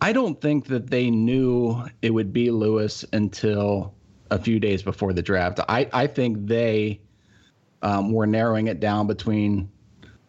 [0.00, 3.94] I don't think that they knew it would be Lewis until
[4.30, 5.60] a few days before the draft.
[5.68, 7.00] I, I think they
[7.82, 9.70] um, were narrowing it down between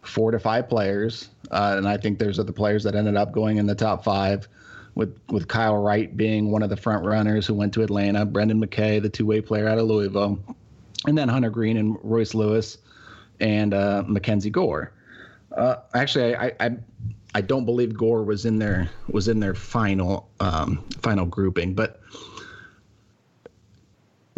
[0.01, 1.29] four to five players.
[1.51, 4.47] Uh, and I think there's the players that ended up going in the top five
[4.95, 8.59] with with Kyle Wright being one of the front runners who went to Atlanta, Brendan
[8.59, 10.39] McKay, the two way player out of Louisville,
[11.05, 12.77] and then Hunter Greene and Royce Lewis
[13.39, 14.91] and uh, Mackenzie Gore.
[15.55, 16.77] Uh, actually, I, I
[17.35, 22.01] I don't believe Gore was in their was in their final um, final grouping, but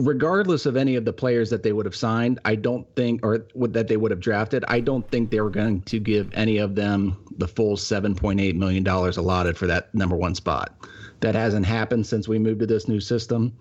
[0.01, 3.45] regardless of any of the players that they would have signed, I don't think, or
[3.55, 6.75] that they would have drafted, I don't think they were going to give any of
[6.75, 10.75] them the full $7.8 million allotted for that number one spot.
[11.19, 13.55] That hasn't happened since we moved to this new system.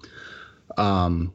[0.78, 1.34] Um,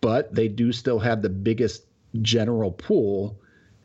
[0.00, 1.84] but they do still have the biggest
[2.20, 3.38] general pool.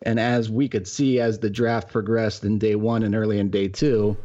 [0.03, 3.51] And as we could see as the draft progressed in day one and early in
[3.51, 4.17] day two,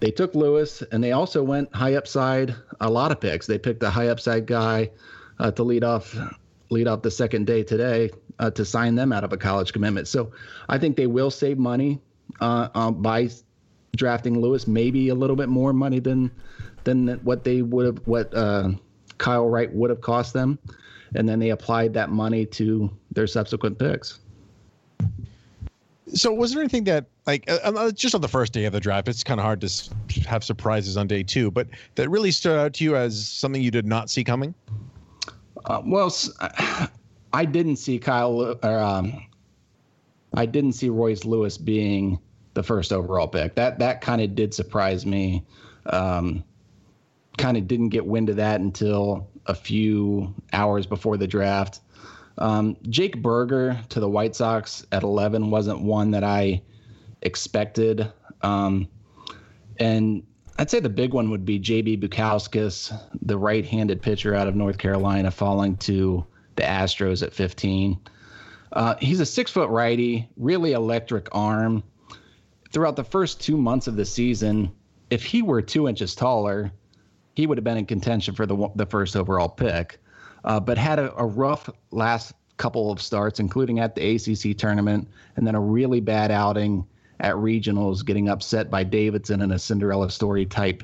[0.00, 3.46] they took Lewis and they also went high upside a lot of picks.
[3.46, 4.90] They picked a high upside guy
[5.38, 6.16] uh, to lead off
[6.70, 10.06] lead off the second day today uh, to sign them out of a college commitment.
[10.06, 10.32] So
[10.68, 12.00] I think they will save money
[12.40, 13.30] uh, um, by
[13.96, 16.30] drafting Lewis, maybe a little bit more money than
[16.84, 18.70] than what they would have what uh,
[19.18, 20.58] Kyle Wright would have cost them,
[21.14, 24.20] and then they applied that money to their subsequent picks.
[26.14, 28.80] So was there anything that like uh, uh just on the first day of the
[28.80, 29.90] draft, it's kind of hard to
[30.26, 33.70] have surprises on day two, but that really stood out to you as something you
[33.70, 34.54] did not see coming?
[35.64, 36.14] Uh, well,
[37.32, 39.26] I didn't see Kyle or um,
[40.34, 42.18] I didn't see Royce Lewis being
[42.54, 43.54] the first overall pick.
[43.54, 45.44] That that kind of did surprise me.
[45.86, 46.44] Um,
[47.36, 51.80] kind of didn't get wind of that until a few hours before the draft.
[52.38, 56.62] Um, Jake Burger to the White Sox at 11 wasn't one that I
[57.22, 58.10] expected.
[58.42, 58.88] Um,
[59.78, 60.22] and
[60.58, 64.78] I'd say the big one would be JB Bukauskas, the right-handed pitcher out of North
[64.78, 66.24] Carolina, falling to
[66.56, 67.98] the Astros at 15.
[68.72, 71.82] Uh, he's a six-foot righty, really electric arm.
[72.70, 74.70] Throughout the first two months of the season,
[75.10, 76.70] if he were two inches taller,
[77.34, 80.00] he would have been in contention for the the first overall pick
[80.44, 85.08] uh, but had a, a, rough last couple of starts, including at the ACC tournament,
[85.36, 86.86] and then a really bad outing
[87.20, 90.82] at regionals, getting upset by Davidson in a Cinderella story type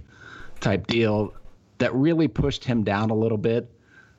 [0.60, 1.32] type deal
[1.78, 3.70] that really pushed him down a little bit.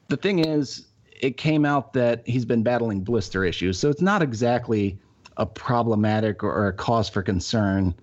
[0.07, 0.85] The thing is,
[1.19, 4.97] it came out that he's been battling blister issues, so it's not exactly
[5.37, 7.93] a problematic or, a cause for concern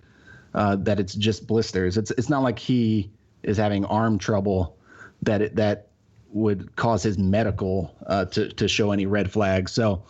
[0.55, 1.97] uh, that it's just blisters.
[1.97, 3.11] It's it's not like he
[3.43, 4.77] is having arm trouble
[5.23, 5.89] that it, that
[6.33, 9.73] would cause his medical uh, to to show any red flags.
[9.73, 10.03] So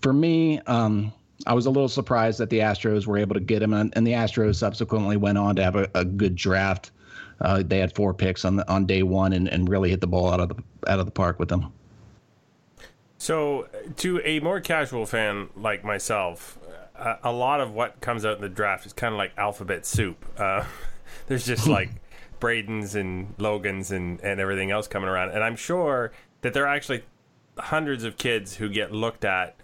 [0.00, 1.12] for me, um,
[1.46, 4.06] I was a little surprised that the Astros were able to get him, and, and
[4.06, 6.92] the Astros subsequently went on to have a, a good draft.
[7.40, 10.06] Uh, they had four picks on the, on day one, and, and really hit the
[10.06, 11.72] ball out of the out of the park with them.
[13.18, 16.58] So, to a more casual fan like myself,
[16.94, 19.84] a, a lot of what comes out in the draft is kind of like alphabet
[19.84, 20.24] soup.
[20.38, 20.64] Uh,
[21.26, 21.90] there's just like
[22.40, 25.30] Braden's and Logan's and, and everything else coming around.
[25.30, 27.04] And I'm sure that there are actually
[27.58, 29.56] hundreds of kids who get looked at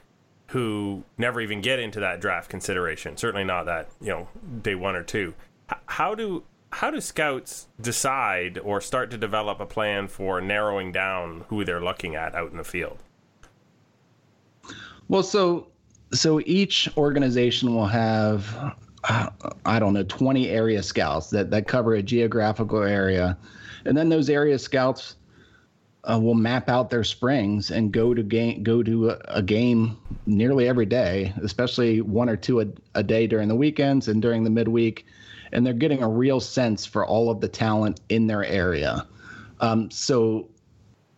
[0.49, 3.17] who never even get into that draft consideration.
[3.17, 4.29] Certainly not that, you know,
[4.63, 5.35] day one or two.
[5.71, 10.93] H- how do how do scouts decide or start to develop a plan for narrowing
[10.93, 12.99] down who they're looking at out in the field?
[15.09, 15.69] Well, so
[16.13, 22.03] so each organization will have I don't know 20 area scouts that that cover a
[22.03, 23.37] geographical area,
[23.85, 25.17] and then those area scouts
[26.05, 29.97] uh, will map out their springs and go to game go to a, a, game
[30.27, 34.45] nearly every day, especially one or two a, a day during the weekends and during
[34.45, 35.07] the midweek,
[35.53, 39.07] and they're getting a real sense for all of the talent in their area.
[39.61, 40.49] Um, so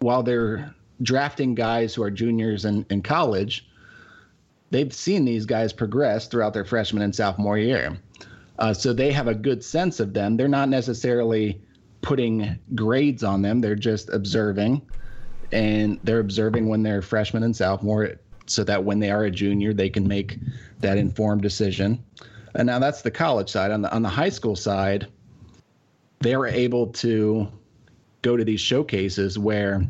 [0.01, 3.67] while they're drafting guys who are juniors in, in college,
[4.75, 7.97] they've seen these guys progress throughout their freshman and sophomore year.
[8.59, 10.37] Uh, so they have a good sense of them.
[10.37, 11.61] They're not necessarily
[12.01, 13.61] putting grades on them.
[13.61, 14.83] They're just observing,
[15.53, 19.73] and they're observing when they're freshman and sophomore, so that when they are a junior,
[19.73, 20.39] they can make
[20.81, 22.03] that informed decision.
[22.57, 23.71] And now that's the college side.
[23.71, 25.07] On the on the high school side,
[26.19, 27.47] they are able to
[28.23, 29.87] go to these showcases where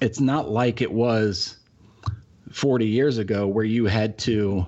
[0.00, 1.56] it's not like it was
[2.56, 4.66] 40 years ago, where you had to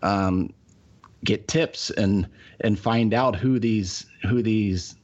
[0.00, 0.54] um,
[1.22, 2.26] get tips and
[2.62, 4.96] and find out who these who these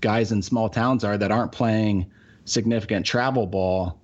[0.00, 2.10] guys in small towns are that aren't playing
[2.46, 4.00] significant travel ball,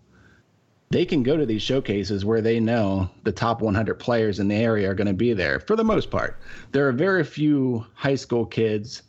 [0.91, 4.55] they can go to these showcases where they know the top 100 players in the
[4.55, 6.39] area are going to be there for the most part.
[6.71, 9.03] There are very few high school kids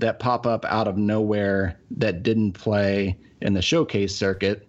[0.00, 4.68] that pop up out of nowhere that didn't play in the showcase circuit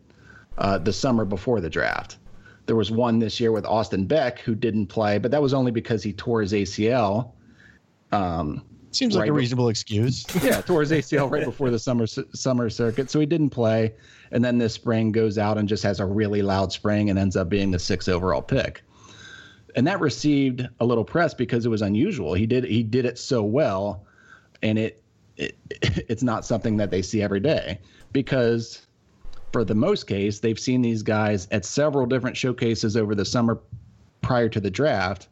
[0.58, 2.18] uh, the summer before the draft.
[2.72, 5.72] There was one this year with Austin Beck who didn't play, but that was only
[5.74, 7.34] because he tore his ACL.
[8.14, 10.26] Um, Seems like a reasonable excuse.
[10.42, 13.94] yeah, tore his ACL right before the summer summer circuit, so he didn't play.
[14.32, 17.36] And then this spring goes out and just has a really loud spring and ends
[17.36, 18.84] up being the sixth overall pick.
[19.76, 22.36] And that received a little press because it was unusual.
[22.36, 24.06] He did he did it so well,
[24.64, 25.04] and it,
[25.36, 27.80] it it's not something that they see every day
[28.14, 28.88] because
[29.52, 33.60] for the most case they've seen these guys at several different showcases over the summer
[34.22, 35.28] prior to the draft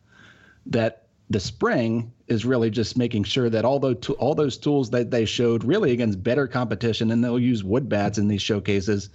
[0.65, 5.11] that the spring is really just making sure that all those all those tools that
[5.11, 9.09] they showed really against better competition, and they'll use wood bats in these showcases.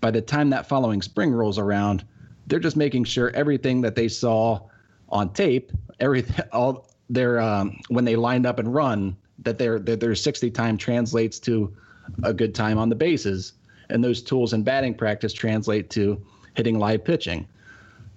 [0.00, 2.04] By the time that following spring rolls around,
[2.46, 4.60] they're just making sure everything that they saw
[5.08, 10.00] on tape, everything, all their um, when they lined up and run, that their that
[10.00, 11.74] their 60 time translates to
[12.22, 13.54] a good time on the bases,
[13.92, 16.20] and those tools in batting practice translate to
[16.54, 17.46] hitting live pitching.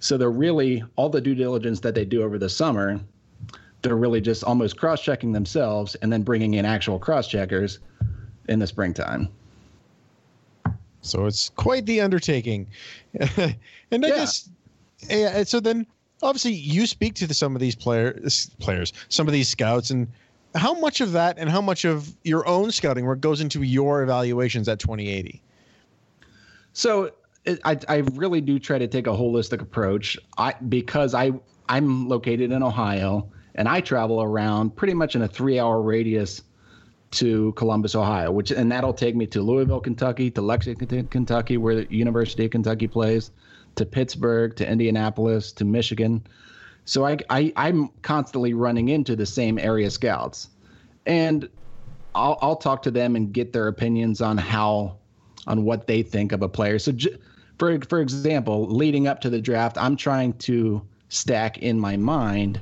[0.00, 3.00] So they're really all the due diligence that they do over the summer
[3.86, 7.78] they're really just almost cross checking themselves and then bringing in actual cross checkers
[8.48, 9.28] in the springtime.
[11.02, 12.66] So it's quite the undertaking.
[13.20, 13.54] and
[13.92, 14.08] I yeah.
[14.08, 14.48] guess,
[15.08, 15.86] yeah, so then
[16.22, 20.08] obviously you speak to the, some of these players, players, some of these scouts, and
[20.56, 24.02] how much of that and how much of your own scouting work goes into your
[24.02, 25.40] evaluations at 2080?
[26.76, 27.10] So
[27.64, 30.18] I, I really do try to take a holistic approach.
[30.36, 31.32] I because I
[31.70, 36.42] I'm located in Ohio and I travel around pretty much in a three hour radius
[37.12, 41.76] to Columbus, Ohio, which and that'll take me to Louisville, Kentucky, to Lexington, Kentucky, where
[41.76, 43.30] the University of Kentucky plays,
[43.76, 46.26] to Pittsburgh, to Indianapolis, to Michigan.
[46.84, 50.50] So I, I I'm constantly running into the same area scouts,
[51.06, 51.48] and
[52.14, 54.98] I'll I'll talk to them and get their opinions on how
[55.46, 56.78] on what they think of a player.
[56.78, 56.92] So
[57.58, 62.60] for for example, leading up to the draft, I'm trying to stack in my mind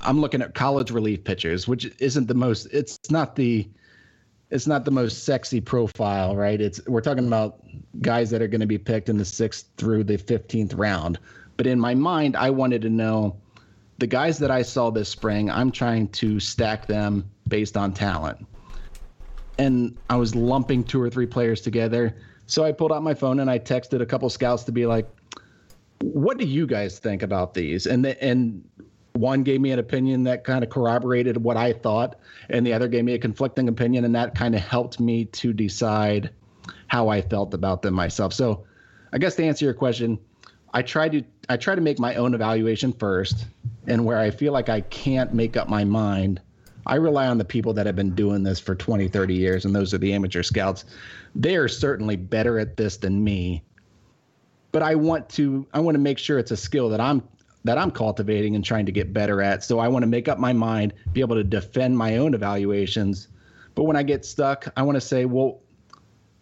[0.00, 2.66] I'm looking at college relief pitchers, which isn't the most.
[2.66, 3.68] It's not the.
[4.48, 6.60] It's not the most sexy profile, right?
[6.60, 7.58] It's we're talking about
[8.00, 11.18] guys that are going to be picked in the sixth through the fifteenth round.
[11.56, 13.36] But in my mind, I wanted to know
[13.98, 15.50] the guys that I saw this spring.
[15.50, 18.46] I'm trying to stack them based on talent,
[19.58, 22.16] and I was lumping two or three players together.
[22.46, 25.08] So I pulled out my phone and I texted a couple scouts to be like,
[26.00, 28.64] "What do you guys think about these?" And the, and
[29.14, 32.88] one gave me an opinion that kind of corroborated what I thought, and the other
[32.88, 36.30] gave me a conflicting opinion, and that kind of helped me to decide
[36.86, 38.32] how I felt about them myself.
[38.32, 38.64] So,
[39.12, 40.18] I guess to answer your question,
[40.72, 43.46] I try to I try to make my own evaluation first,
[43.86, 46.40] and where I feel like I can't make up my mind,
[46.86, 49.74] I rely on the people that have been doing this for 20, 30 years, and
[49.74, 50.84] those are the amateur scouts.
[51.34, 53.62] They are certainly better at this than me.
[54.72, 57.22] But I want to I want to make sure it's a skill that I'm
[57.64, 59.64] that I'm cultivating and trying to get better at.
[59.64, 63.28] So I want to make up my mind, be able to defend my own evaluations.
[63.74, 65.60] But when I get stuck, I want to say, well,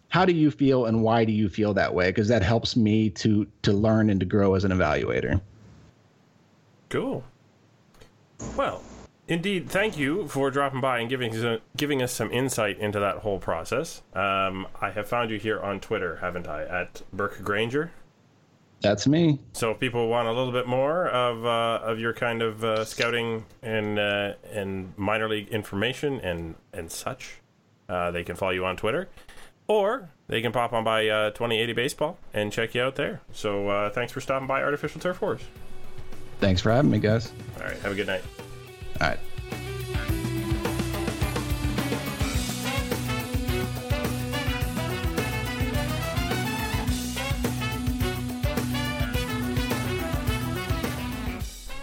[0.09, 2.09] how do you feel and why do you feel that way?
[2.09, 5.41] Because that helps me to to learn and to grow as an evaluator.
[6.89, 7.23] Cool.
[8.55, 8.83] Well,
[9.27, 13.17] indeed, thank you for dropping by and giving us, giving us some insight into that
[13.17, 14.01] whole process.
[14.13, 16.63] Um, I have found you here on Twitter, haven't I?
[16.63, 17.91] At Burke Granger.
[18.81, 19.39] That's me.
[19.53, 22.85] So if people want a little bit more of uh, of your kind of uh,
[22.85, 27.37] scouting and uh, and minor league information and and such,
[27.89, 29.09] uh, they can follow you on Twitter,
[29.67, 33.21] or they can pop on by uh, 2080 Baseball and check you out there.
[33.31, 35.41] So uh, thanks for stopping by Artificial Turf Wars.
[36.39, 37.31] Thanks for having me, guys.
[37.57, 38.21] All right, have a good night.
[39.01, 39.19] All right.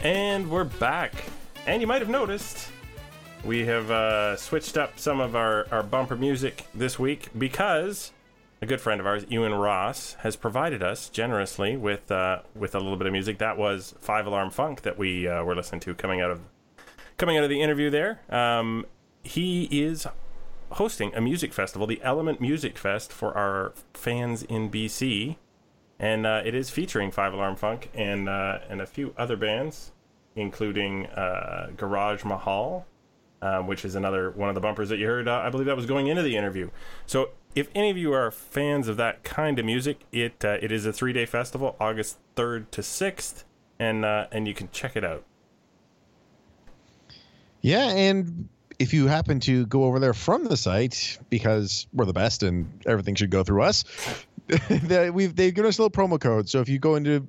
[0.03, 1.13] And we're back.
[1.67, 2.71] And you might have noticed
[3.45, 8.11] we have uh, switched up some of our, our bumper music this week because
[8.63, 12.79] a good friend of ours, Ewan Ross, has provided us generously with uh, with a
[12.79, 13.39] little bit of music.
[13.39, 16.41] That was Five Alarm Funk that we uh, were listening to coming out of
[17.23, 18.20] coming out of the interview there.
[18.31, 18.85] Um,
[19.23, 20.09] he is
[20.73, 25.37] hosting a music festival, the Element Music Fest, for our fans in BC,
[26.01, 29.93] and uh, it is featuring Five Alarm Funk and uh, and a few other bands,
[30.35, 32.87] including uh, Garaj Mahal,
[33.41, 35.29] uh, which is another one of the bumpers that you heard.
[35.29, 36.70] Uh, I believe that was going into the interview.
[37.07, 40.73] So if any of you are fans of that kind of music, it uh, it
[40.73, 43.45] is a three day festival, August third to sixth,
[43.79, 45.23] and uh, and you can check it out.
[47.63, 48.49] Yeah, and
[48.79, 52.83] if you happen to go over there from the site, because we're the best and
[52.85, 53.85] everything should go through us,
[54.49, 56.49] that we've they've given us a little promo code.
[56.49, 57.27] So if you go into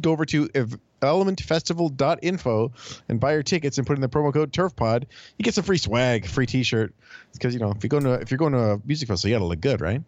[0.00, 2.72] go over to elementfestival.info
[3.08, 5.04] and buy your tickets and put in the promo code turfpod,
[5.38, 6.94] you get some free swag, free t-shirt.
[7.32, 9.36] Because you know, if you're going to if you're going to a music festival, you
[9.36, 10.02] got to look good, right?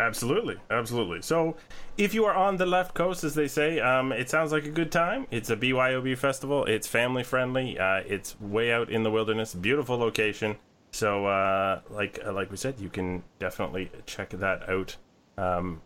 [0.00, 1.22] Absolutely, absolutely.
[1.22, 1.56] So,
[1.96, 4.70] if you are on the left coast, as they say, um, it sounds like a
[4.70, 5.26] good time.
[5.32, 6.64] It's a BYOB festival.
[6.66, 7.78] It's family friendly.
[7.78, 9.54] Uh, it's way out in the wilderness.
[9.54, 10.56] Beautiful location.
[10.92, 14.96] So, uh, like uh, like we said, you can definitely check that out.
[15.36, 15.80] Um,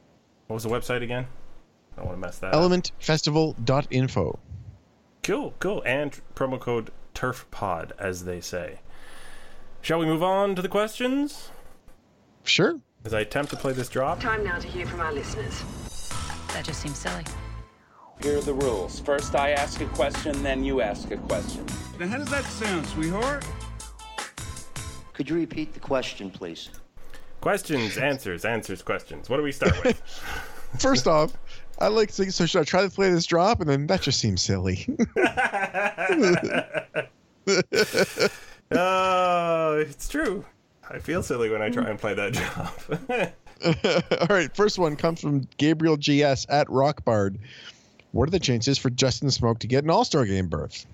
[0.46, 1.26] what was the website again?
[1.94, 2.62] I don't want to mess that up.
[2.62, 4.38] Elementfestival.info.
[5.22, 5.82] Cool, cool.
[5.86, 8.80] And promo code TurfPod, as they say.
[9.80, 11.50] Shall we move on to the questions?
[12.44, 12.78] Sure.
[13.04, 14.20] As I attempt to play this drop.
[14.20, 15.62] Time now to hear from our listeners.
[16.52, 17.24] That just seems silly.
[18.22, 19.00] Here are the rules.
[19.00, 21.66] First, I ask a question, then you ask a question.
[21.98, 23.44] Now, how does that sound, sweetheart?
[25.14, 26.70] Could you repeat the question, please?
[27.40, 29.28] Questions, answers, answers, questions.
[29.28, 30.00] What do we start with?
[30.78, 31.32] First off,
[31.80, 34.20] I like to so should I try to play this drop and then that just
[34.20, 34.86] seems silly.
[38.70, 40.44] Oh, it's true.
[40.92, 42.32] I feel silly when I try and play that
[43.62, 44.20] job.
[44.20, 47.38] All right, first one comes from Gabriel GS at Rockbard.
[48.12, 50.86] What are the chances for Justin Smoak to get an All Star game berth?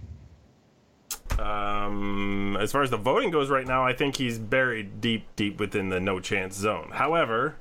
[1.39, 5.61] um, as far as the voting goes right now, I think he's buried deep, deep
[5.61, 6.91] within the no chance zone.
[6.95, 7.57] However,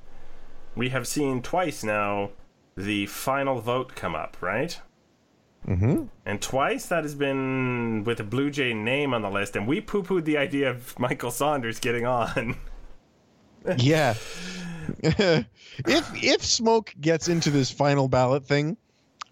[0.75, 2.31] we have seen twice now
[2.75, 4.79] the final vote come up, right?
[5.65, 6.03] Mm-hmm.
[6.25, 9.81] And twice that has been with a Blue Jay name on the list, and we
[9.81, 12.57] poo pooed the idea of Michael Saunders getting on.
[13.77, 14.13] Yeah.
[15.03, 15.45] if
[15.85, 18.77] if Smoak gets into this final ballot thing,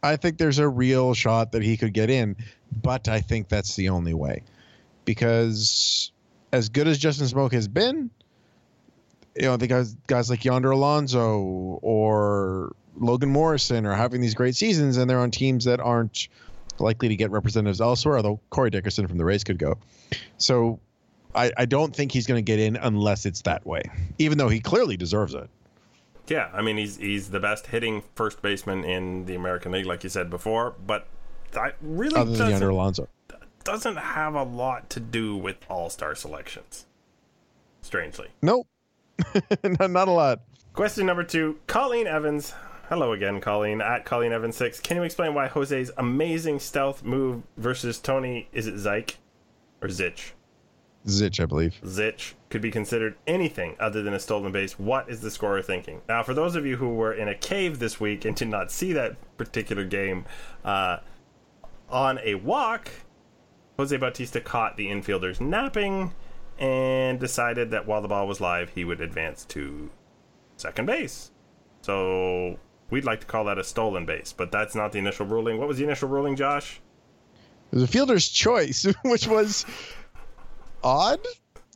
[0.03, 2.35] I think there's a real shot that he could get in,
[2.81, 4.43] but I think that's the only way.
[5.05, 6.11] Because
[6.51, 8.09] as good as Justin Smoak has been,
[9.35, 14.55] you know, the guys guys like Yonder Alonso or Logan Morrison are having these great
[14.55, 16.27] seasons and they're on teams that aren't
[16.79, 19.77] likely to get representatives elsewhere, although Corey Dickerson from the Rays could go.
[20.37, 20.79] So
[21.33, 23.83] I, I don't think he's going to get in unless it's that way,
[24.17, 25.49] even though he clearly deserves it.
[26.27, 30.03] Yeah, I mean he's he's the best hitting first baseman in the American League, like
[30.03, 30.73] you said before.
[30.85, 31.05] But
[31.51, 33.07] that really Other doesn't, Alonso.
[33.63, 36.87] doesn't have a lot to do with All Star selections.
[37.81, 38.29] Strangely.
[38.41, 38.67] Nope.
[39.79, 40.41] not, not a lot.
[40.73, 42.55] Question number two: Colleen Evans.
[42.89, 44.79] Hello again, Colleen at Colleen Evans six.
[44.79, 49.15] Can you explain why Jose's amazing stealth move versus Tony is it Zyke
[49.81, 50.33] or Zitch?
[51.07, 51.79] Zitch, I believe.
[51.83, 54.77] Zitch could be considered anything other than a stolen base.
[54.77, 56.01] What is the scorer thinking?
[56.07, 58.71] Now, for those of you who were in a cave this week and did not
[58.71, 60.25] see that particular game,
[60.63, 60.97] uh,
[61.89, 62.91] on a walk,
[63.77, 66.13] Jose Bautista caught the infielders napping
[66.59, 69.89] and decided that while the ball was live, he would advance to
[70.55, 71.31] second base.
[71.81, 72.59] So
[72.89, 75.57] we'd like to call that a stolen base, but that's not the initial ruling.
[75.57, 76.79] What was the initial ruling, Josh?
[77.71, 79.65] It was a fielder's choice, which was
[80.83, 81.19] odd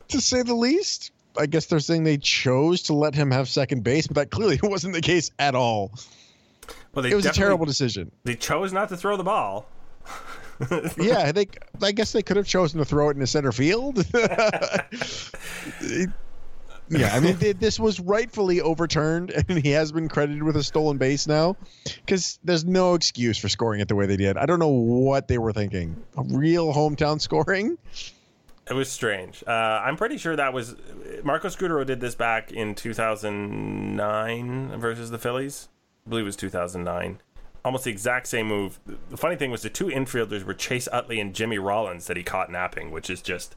[0.10, 1.12] to say the least.
[1.38, 4.60] I guess they're saying they chose to let him have second base, but that clearly
[4.64, 5.91] wasn't the case at all.
[6.93, 8.12] Well, they It was a terrible decision.
[8.24, 9.68] They chose not to throw the ball.
[10.97, 11.47] Yeah, they.
[11.82, 14.05] I guess they could have chosen to throw it into center field.
[15.80, 16.10] It-
[16.89, 20.63] Yeah, I mean, th- this was rightfully overturned, and he has been credited with a
[20.63, 21.55] stolen base now,
[22.05, 24.37] because there's no excuse for scoring it the way they did.
[24.37, 25.95] I don't know what they were thinking.
[26.17, 27.77] A real hometown scoring.
[28.69, 29.43] It was strange.
[29.47, 30.75] Uh, I'm pretty sure that was
[31.23, 35.69] Marco Scutaro did this back in 2009 versus the Phillies.
[36.05, 37.19] I believe it was 2009.
[37.65, 38.79] Almost the exact same move.
[39.09, 42.23] The funny thing was the two infielders were Chase Utley and Jimmy Rollins that he
[42.23, 43.55] caught napping, which is just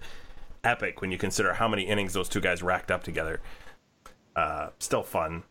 [0.64, 3.40] epic when you consider how many innings those two guys racked up together.
[4.36, 5.42] Uh, still fun.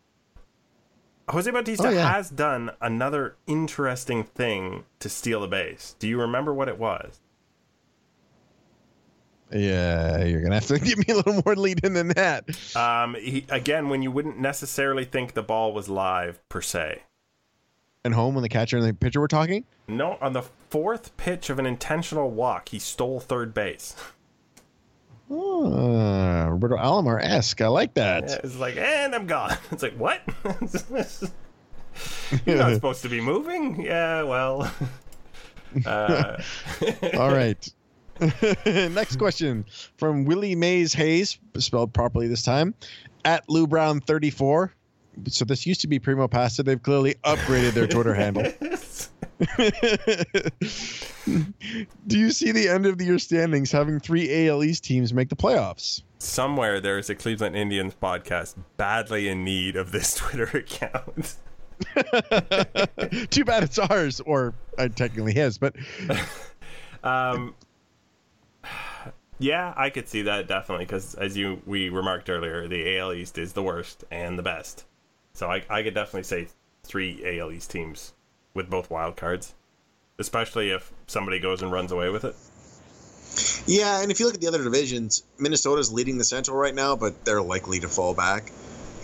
[1.30, 2.12] Jose Bautista Oh, yeah.
[2.12, 5.96] has done another interesting thing to steal a base.
[6.00, 7.20] Do you remember what it was?
[9.54, 12.46] Yeah, you're gonna have to give me a little more lead in than that.
[12.76, 17.04] Um, he, again, when you wouldn't necessarily think the ball was live per se.
[18.04, 19.66] And home when the catcher and the pitcher were talking.
[19.88, 23.96] No, on the fourth pitch of an intentional walk, he stole third base.
[25.34, 27.62] Oh, Roberto Alomar esque.
[27.62, 28.42] I like that.
[28.44, 29.58] It's like, and I'm gone.
[29.72, 30.22] It's like, what?
[32.46, 33.82] You're not supposed to be moving.
[33.82, 34.72] Yeah, well.
[35.86, 36.42] Uh,
[37.18, 37.74] All right.
[38.66, 39.66] Next question
[39.98, 42.74] from Willie Mays Hayes, spelled properly this time,
[43.26, 44.74] at Lou Brown 34.
[45.30, 46.64] So this used to be Primo Pasta.
[46.64, 48.52] They've clearly upgraded their Twitter handle.
[52.08, 55.30] Do you see the end of the year standings having three AL East teams make
[55.30, 56.04] the playoffs?
[56.22, 61.36] somewhere there's a Cleveland Indians podcast badly in need of this Twitter account.
[63.32, 65.76] Too bad it's ours, or uh, technically his, but
[67.04, 67.56] Um,
[69.40, 73.40] yeah, I could see that definitely because, as you we remarked earlier, the AL East
[73.40, 74.86] is the worst and the best.
[75.34, 76.48] So I I could definitely say
[76.84, 78.14] three AL East teams
[78.54, 79.54] with both wild cards,
[80.20, 82.36] especially if somebody goes and runs away with it.
[83.66, 86.96] Yeah, and if you look at the other divisions, Minnesota's leading the Central right now,
[86.96, 88.52] but they're likely to fall back.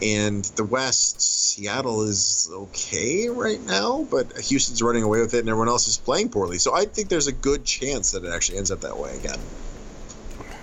[0.02, 5.50] And the West, Seattle is okay right now, but Houston's running away with it, and
[5.50, 6.60] everyone else is playing poorly.
[6.60, 9.39] So I think there's a good chance that it actually ends up that way again.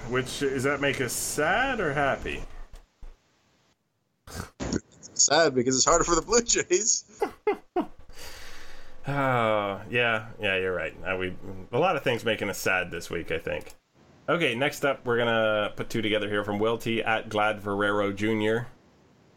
[0.09, 2.43] Which does that make us sad or happy?
[5.15, 7.05] Sad because it's harder for the Blue Jays.
[9.07, 10.95] Oh, yeah, yeah, you're right.
[11.05, 11.35] Uh, we
[11.73, 13.75] a lot of things making us sad this week, I think.
[14.29, 18.13] Okay, next up, we're gonna put two together here from Will T at Glad Ferrero
[18.13, 18.67] Jr.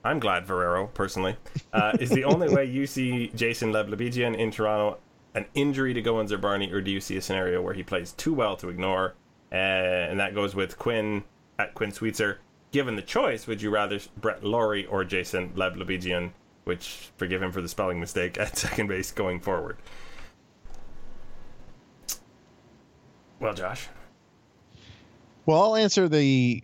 [0.03, 1.35] I'm Glad Ferrero, personally.
[1.73, 4.99] Uh, is the only way you see Jason Leblebijian in Toronto
[5.37, 8.13] an injury to Goins or Barney, or do you see a scenario where he plays
[8.13, 9.13] too well to ignore?
[9.51, 11.23] Uh, and that goes with Quinn
[11.59, 12.39] at Quinn Sweetser.
[12.71, 16.31] Given the choice, would you rather Brett Lawrie or Jason Leblebijian?
[16.67, 19.77] Which, forgive him for the spelling mistake, at second base going forward.
[23.39, 23.87] Well, Josh.
[25.45, 26.61] Well, I'll answer the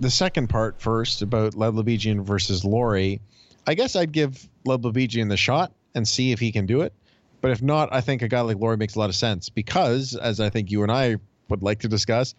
[0.00, 3.20] the second part first about Leblebijian versus Lawrie.
[3.66, 6.94] I guess I'd give Leblebijian the shot and see if he can do it.
[7.42, 10.14] But if not, I think a guy like Lawrie makes a lot of sense because,
[10.16, 11.16] as I think you and I
[11.50, 12.34] would like to discuss,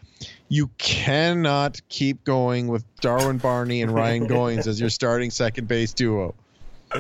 [0.50, 5.94] you cannot keep going with Darwin Barney and Ryan Goins as your starting second base
[5.94, 6.34] duo.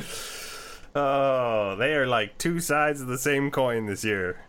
[0.96, 4.42] Oh, they are like two sides of the same coin this year.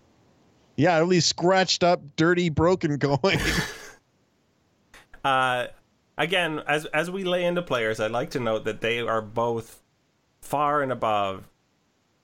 [0.76, 3.38] Yeah, at least scratched up, dirty, broken going.
[5.24, 5.66] Uh,
[6.16, 9.82] again, as as we lay into players, I'd like to note that they are both
[10.40, 11.49] far and above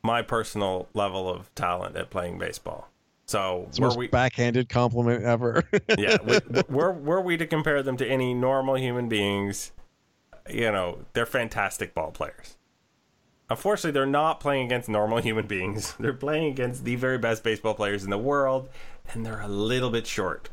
[0.03, 2.89] my personal level of talent at playing baseball.
[3.27, 5.65] So It's the most we, backhanded compliment ever.
[5.99, 9.73] yeah, we, were were we to compare them to any normal human beings,
[10.49, 12.57] you know, they're fantastic ball players.
[13.51, 15.95] Unfortunately, they're not playing against normal human beings.
[16.01, 18.69] They're playing against the very best baseball players in the world,
[19.13, 20.49] and they're a little bit short.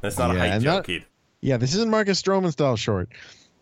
[0.00, 1.04] That's not Yeah, a height joke that-.
[1.40, 3.08] Yeah, this isn't Marcus Stroman style short.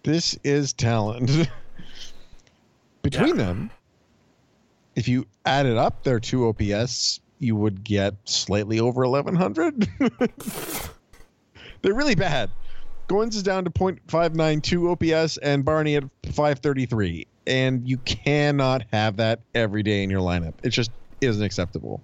[0.03, 1.31] This is talent.
[3.03, 3.45] Between Yeah.
[3.45, 3.71] them,
[4.97, 9.89] if you added up their two OPS, you would get slightly over 1100.
[11.83, 12.51] They're really bad.
[13.09, 14.93] Goins is down to .592
[15.25, 17.27] OPS and Barney at 533.
[17.47, 20.55] And you cannot have that every day in your lineup.
[20.63, 20.91] It just
[21.21, 22.01] isn't acceptable.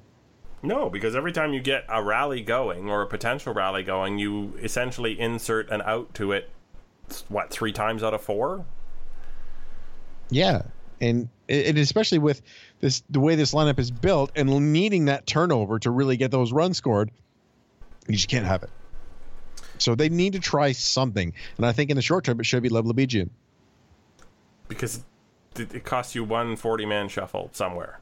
[0.62, 4.58] No, because every time you get a rally going or a potential rally going, you
[4.60, 6.50] essentially insert an out to it.
[7.28, 8.66] What three times out of four?
[10.30, 10.62] Yeah,
[11.00, 12.42] and and especially with
[12.80, 16.52] this the way this lineup is built and needing that turnover to really get those
[16.52, 17.10] runs scored,
[18.08, 18.70] you just can't have it.
[19.78, 22.62] So they need to try something, and I think in the short term it should
[22.62, 23.30] be Leblebijian.
[24.66, 25.02] Because
[25.58, 28.00] it, it costs you one 40 man shuffle somewhere.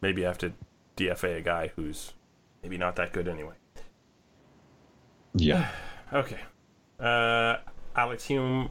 [0.00, 0.52] Maybe you have to
[0.96, 2.12] DFA a guy who's
[2.62, 3.54] maybe not that good anyway.
[5.34, 5.68] Yeah.
[6.12, 6.40] Okay.
[7.00, 7.56] Uh,
[7.96, 8.68] Alex Hume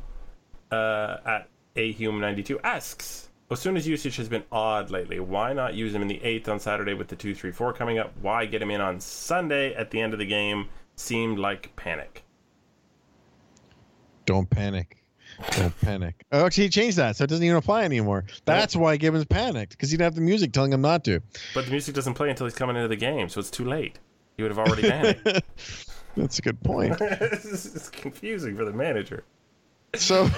[0.71, 5.19] uh, at ahume92 asks, Osuna's usage has been odd lately.
[5.19, 7.97] Why not use him in the eighth on Saturday with the two three four coming
[7.97, 8.13] up?
[8.21, 10.69] Why get him in on Sunday at the end of the game?
[10.95, 12.23] Seemed like panic.
[14.25, 15.00] Don't panic.
[15.81, 16.15] Panic.
[16.31, 18.25] Oh, actually, he changed that, so it doesn't even apply anymore.
[18.45, 21.21] That's why Gibbons panicked because he didn't have the music telling him not to.
[21.53, 23.99] But the music doesn't play until he's coming into the game, so it's too late.
[24.37, 25.27] He would have already panicked.
[26.17, 26.97] That's a good point.
[27.01, 29.23] it's confusing for the manager.
[29.95, 30.29] So,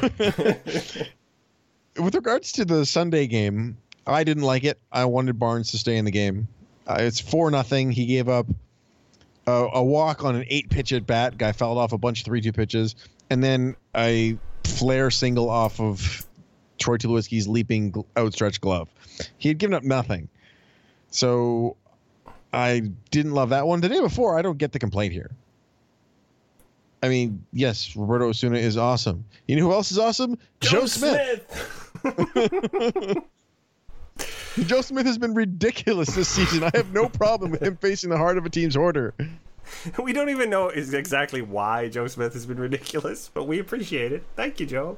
[2.00, 4.80] with regards to the Sunday game, I didn't like it.
[4.92, 6.48] I wanted Barnes to stay in the game.
[6.88, 7.92] Uh, it's four nothing.
[7.92, 8.48] He gave up
[9.48, 11.38] a, a walk on an eight pitch at bat.
[11.38, 12.96] Guy fouled off a bunch of three two pitches,
[13.30, 14.38] and then a
[14.74, 16.26] flare single off of
[16.80, 18.90] Troy Tulowitzki's leaping outstretched glove.
[19.38, 20.30] He had given up nothing.
[21.12, 21.78] So
[22.52, 23.82] I didn't love that one.
[23.82, 25.32] The day before, I don't get the complaint here.
[27.02, 29.26] I mean, yes, Roberto Osuna is awesome.
[29.48, 30.38] You know who else is awesome?
[30.62, 31.42] Joe, Smith.
[34.66, 36.64] Joe Smith has been ridiculous this season.
[36.64, 39.14] I have no problem with him facing the heart of a team's order.
[40.02, 44.12] We don't even know is exactly why Joe Smith has been ridiculous, but we appreciate
[44.12, 44.24] it.
[44.36, 44.98] Thank you, Joe.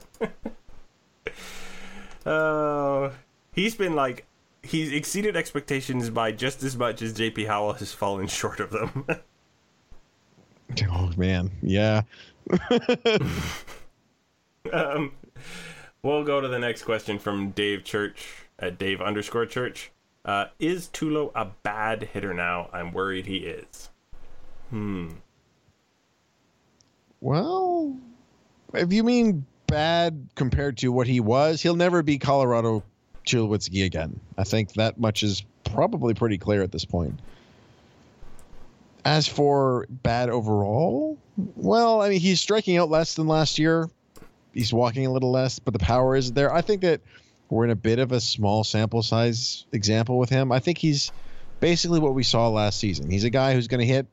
[2.26, 3.11] uh,
[3.51, 4.26] he's been like
[4.63, 9.05] he's exceeded expectations by just as much as JP Howell has fallen short of them.
[10.89, 12.01] Oh man, yeah.
[14.73, 15.11] um,
[16.01, 19.91] we'll go to the next question from Dave Church at Dave underscore Church.
[20.26, 22.69] Uh, is Tulo a bad hitter now?
[22.73, 23.89] I'm worried he is.
[24.70, 25.09] Hmm.
[27.22, 27.97] Well,
[28.74, 32.84] if you mean bad compared to what he was, he'll never be Colorado
[33.26, 34.20] Tulowitzki again.
[34.38, 37.20] I think that much is probably pretty clear at this point.
[39.03, 41.18] As for bad overall,
[41.55, 43.89] well, I mean, he's striking out less than last year.
[44.53, 46.53] He's walking a little less, but the power is there.
[46.53, 47.01] I think that
[47.49, 50.51] we're in a bit of a small sample size example with him.
[50.51, 51.11] I think he's
[51.59, 53.09] basically what we saw last season.
[53.09, 54.07] He's a guy who's going to hit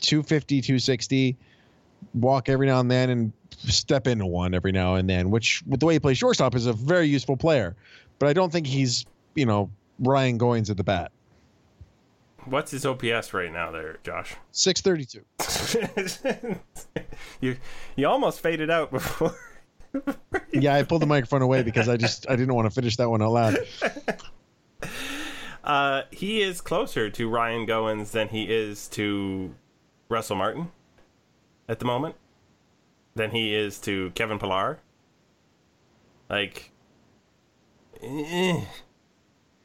[0.00, 1.36] 250, 260,
[2.14, 5.80] walk every now and then, and step into one every now and then, which, with
[5.80, 7.74] the way he plays shortstop, is a very useful player.
[8.18, 11.12] But I don't think he's, you know, Ryan Goins at the bat.
[12.44, 14.36] What's his OPS right now, there, Josh?
[14.52, 15.24] 632.
[17.40, 17.56] you
[17.96, 19.34] you almost faded out before.
[20.52, 23.10] yeah, I pulled the microphone away because I just I didn't want to finish that
[23.10, 23.58] one out loud.
[25.64, 29.52] Uh, he is closer to Ryan Goins than he is to
[30.08, 30.70] Russell Martin
[31.68, 32.14] at the moment.
[33.14, 34.78] Than he is to Kevin Pillar.
[36.28, 36.70] Like,
[38.02, 38.60] eh.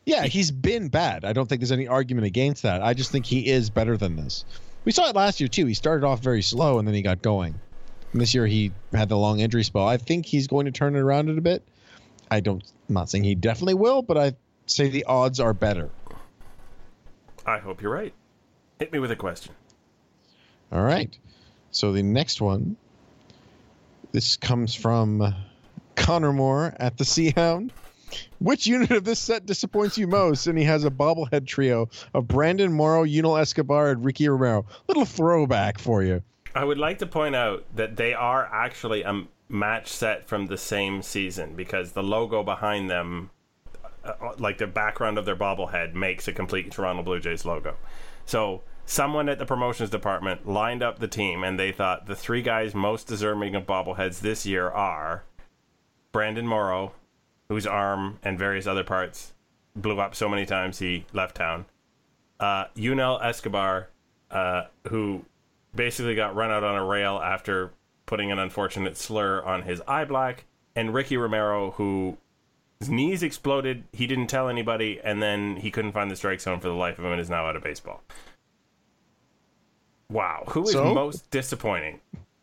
[0.05, 1.25] Yeah, he's been bad.
[1.25, 2.81] I don't think there's any argument against that.
[2.81, 4.45] I just think he is better than this.
[4.85, 5.65] We saw it last year too.
[5.65, 7.59] He started off very slow and then he got going.
[8.13, 9.87] And this year he had the long injury spell.
[9.87, 11.61] I think he's going to turn it around in a bit.
[12.29, 12.63] I don't.
[12.87, 14.33] I'm not saying he definitely will, but I
[14.65, 15.89] say the odds are better.
[17.45, 18.13] I hope you're right.
[18.79, 19.53] Hit me with a question.
[20.71, 21.17] All right.
[21.71, 22.75] So the next one.
[24.11, 25.33] This comes from
[25.95, 27.71] Connor Moore at the Sea Hound.
[28.39, 30.47] Which unit of this set disappoints you most?
[30.47, 34.65] And he has a bobblehead trio of Brandon Morrow, Yunel Escobar, and Ricky Romero.
[34.89, 36.21] Little throwback for you.
[36.53, 40.57] I would like to point out that they are actually a match set from the
[40.57, 43.29] same season because the logo behind them,
[44.03, 47.77] uh, like the background of their bobblehead, makes a complete Toronto Blue Jays logo.
[48.25, 52.41] So someone at the promotions department lined up the team and they thought the three
[52.41, 55.23] guys most deserving of bobbleheads this year are
[56.11, 56.93] Brandon Morrow,
[57.49, 59.33] whose arm and various other parts
[59.75, 61.65] blew up so many times he left town.
[62.39, 63.89] Uh, Yunel Escobar,
[64.29, 65.25] uh, who
[65.75, 67.71] basically got run out on a rail after
[68.05, 72.17] putting an unfortunate slur on his eye black, and Ricky Romero, who
[72.79, 76.59] his knees exploded, he didn't tell anybody, and then he couldn't find the strike zone
[76.59, 78.01] for the life of him and is now out of baseball.
[80.11, 80.93] Wow, who is So?
[80.93, 82.01] most disappointing?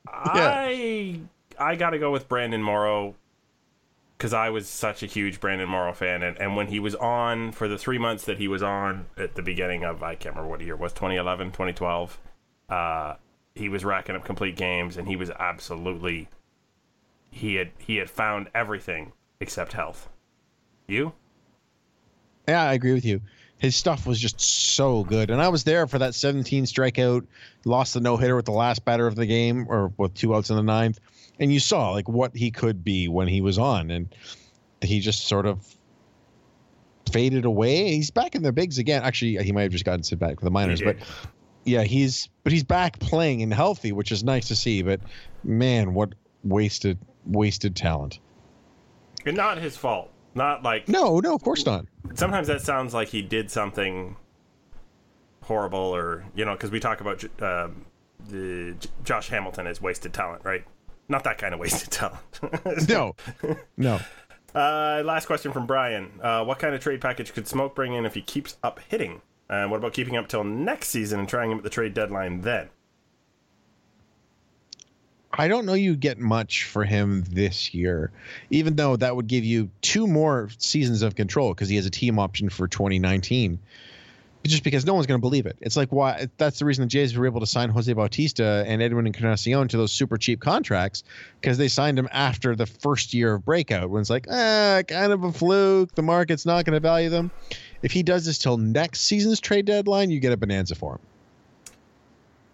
[0.08, 1.20] I
[1.58, 3.14] I got to go with Brandon Morrow
[4.16, 7.52] because I was such a huge Brandon Morrow fan, and, and when he was on
[7.52, 10.50] for the three months that he was on at the beginning of I can't remember
[10.50, 12.18] what year it was 2011 2012,
[12.70, 13.14] uh,
[13.54, 16.28] he was racking up complete games, and he was absolutely
[17.30, 20.08] he had he had found everything except health.
[20.86, 21.12] You?
[22.48, 23.20] Yeah, I agree with you.
[23.58, 25.30] His stuff was just so good.
[25.30, 27.26] And I was there for that 17 strikeout,
[27.64, 30.50] lost the no hitter with the last batter of the game, or with two outs
[30.50, 31.00] in the ninth.
[31.40, 33.90] And you saw like what he could be when he was on.
[33.90, 34.14] And
[34.80, 35.64] he just sort of
[37.10, 37.94] faded away.
[37.94, 39.02] He's back in the bigs again.
[39.02, 40.96] Actually, he might have just gotten sent back with the minors, but
[41.64, 44.82] yeah, he's but he's back playing and healthy, which is nice to see.
[44.82, 45.00] But
[45.44, 48.20] man, what wasted wasted talent.
[49.26, 50.10] And not his fault.
[50.38, 51.84] Not like No, no, of course not.
[52.14, 54.16] sometimes that sounds like he did something
[55.42, 57.68] horrible or you know because we talk about uh,
[58.28, 58.74] the
[59.04, 60.64] Josh Hamilton as wasted talent, right?
[61.08, 62.88] Not that kind of wasted talent.
[62.88, 63.14] No,
[63.76, 63.98] no.
[64.54, 66.10] Uh, last question from Brian.
[66.22, 69.20] Uh, what kind of trade package could Smoak bring in if he keeps up hitting?
[69.50, 72.42] And what about keeping up till next season and trying him at the trade deadline
[72.42, 72.68] then?
[75.38, 78.10] I don't know you get much for him this year,
[78.50, 81.90] even though that would give you two more seasons of control because he has a
[81.90, 83.60] team option for 2019.
[84.44, 85.56] Just because no one's going to believe it.
[85.60, 88.80] It's like why that's the reason the Jays were able to sign Jose Bautista and
[88.80, 91.04] Edwin Encarnacion to those super cheap contracts
[91.40, 95.12] because they signed them after the first year of breakout when it's like, ah, kind
[95.12, 95.94] of a fluke.
[95.94, 97.30] The market's not going to value them.
[97.82, 101.00] If he does this till next season's trade deadline, you get a bonanza for him.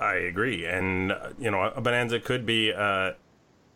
[0.01, 3.13] I agree, and uh, you know, a Bonanza could be uh,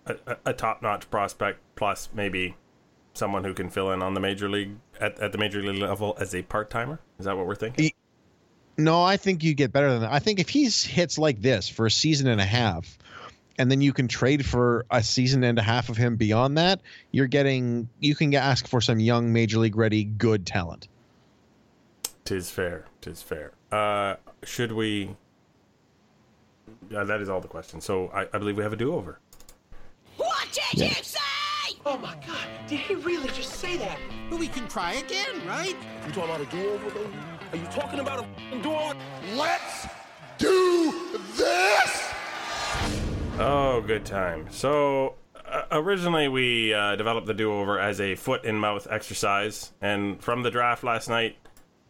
[0.07, 0.17] a,
[0.47, 2.57] a, top-notch prospect plus maybe
[3.15, 6.17] someone who can fill in on the major league at, at the major league level
[6.21, 6.99] as a part-timer.
[7.19, 7.93] Is that what we're thinking?
[8.77, 10.13] No, I think you get better than that.
[10.13, 12.99] I think if he's hits like this for a season and a half,
[13.59, 16.81] and then you can trade for a season and a half of him beyond that,
[17.11, 20.89] you're getting you can ask for some young major league ready good talent.
[22.25, 22.85] Tis fair.
[23.01, 23.53] Tis fair.
[23.73, 25.17] Uh, should we?
[26.91, 27.85] Yeah, that is all the questions.
[27.85, 29.21] So I, I believe we have a do-over.
[30.17, 31.19] What did you say?
[31.87, 33.99] Oh my god, did he really just say that?
[34.31, 35.77] But we can try again, right?
[36.07, 37.11] You talking about a do-over, baby?
[37.53, 38.97] Are you talking about a do-over?
[39.35, 39.87] Let's
[40.39, 42.11] do this!
[43.39, 44.47] Oh, good time.
[44.51, 45.15] So
[45.47, 50.43] uh, originally we uh, developed the do-over as a foot in mouth exercise, and from
[50.43, 51.37] the draft last night,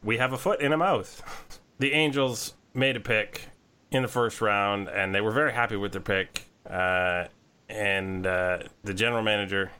[0.02, 1.22] we have a foot in a mouth.
[1.80, 3.42] The Angels made a pick
[3.90, 6.46] in the first round, and they were very happy with their pick.
[6.68, 7.24] Uh,
[7.68, 9.70] and uh, the general manager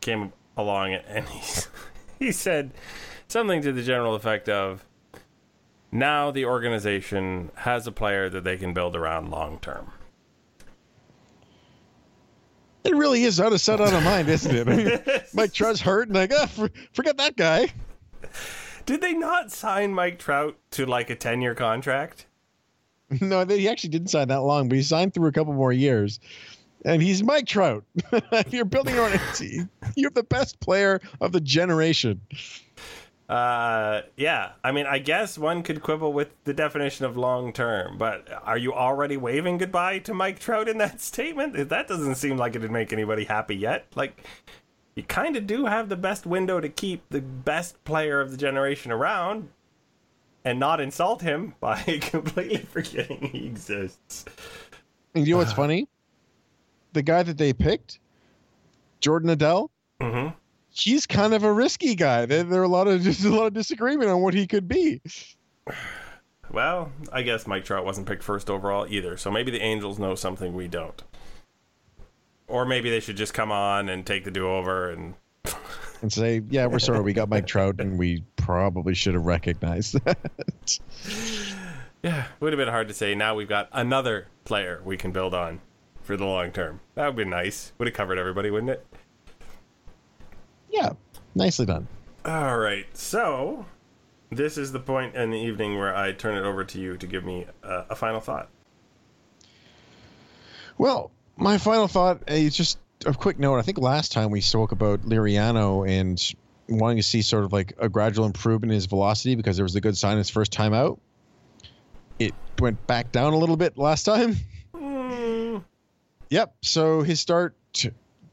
[0.00, 1.62] came along, and he
[2.26, 2.72] he said
[3.28, 4.84] something to the general effect of,
[5.90, 9.92] "Now the organization has a player that they can build around long term."
[12.84, 14.68] It really is out of sight, out of mind, isn't it?
[14.68, 17.72] I mean, Mike Trout's hurt, and like, oh, for, forget that guy.
[18.86, 22.27] Did they not sign Mike Trout to like a ten-year contract?
[23.20, 26.20] No, he actually didn't sign that long, but he signed through a couple more years.
[26.84, 27.84] And he's Mike Trout.
[28.50, 29.68] You're building your own team.
[29.96, 32.20] You're the best player of the generation.
[33.28, 34.52] Uh, yeah.
[34.62, 38.56] I mean, I guess one could quibble with the definition of long term, but are
[38.56, 41.68] you already waving goodbye to Mike Trout in that statement?
[41.68, 43.86] That doesn't seem like it'd make anybody happy yet.
[43.94, 44.22] Like,
[44.94, 48.36] you kind of do have the best window to keep the best player of the
[48.36, 49.48] generation around
[50.48, 54.24] and not insult him by completely forgetting he exists.
[55.14, 55.88] And you know what's funny?
[56.94, 58.00] The guy that they picked,
[59.00, 59.68] Jordan Adell,
[60.00, 60.28] Mm-hmm.
[60.70, 62.24] he's kind of a risky guy.
[62.24, 64.68] There, there are a lot of just a lot of disagreement on what he could
[64.68, 65.02] be.
[66.50, 70.14] Well, I guess Mike Trout wasn't picked first overall either, so maybe the Angels know
[70.14, 71.02] something we don't.
[72.46, 75.14] Or maybe they should just come on and take the do over and
[76.00, 79.96] And say, yeah, we're sorry, we got Mike Trout, and we probably should have recognized
[80.04, 80.78] that.
[82.02, 83.14] Yeah, would have been hard to say.
[83.16, 85.60] Now we've got another player we can build on
[86.02, 86.80] for the long term.
[86.94, 87.72] That would be nice.
[87.78, 88.86] Would have covered everybody, wouldn't it?
[90.70, 90.90] yeah,
[91.34, 91.88] nicely done.
[92.24, 92.86] All right.
[92.96, 93.66] So,
[94.30, 97.06] this is the point in the evening where I turn it over to you to
[97.06, 98.48] give me a, a final thought.
[100.76, 103.58] Well, my final thought is just a quick note.
[103.58, 106.20] I think last time we spoke about Liriano and
[106.68, 109.74] wanting to see sort of like a gradual improvement in his velocity because there was
[109.76, 111.00] a good sign his first time out.
[112.18, 114.36] It went back down a little bit last time.
[114.74, 115.64] Mm.
[116.30, 116.54] Yep.
[116.62, 117.56] So his start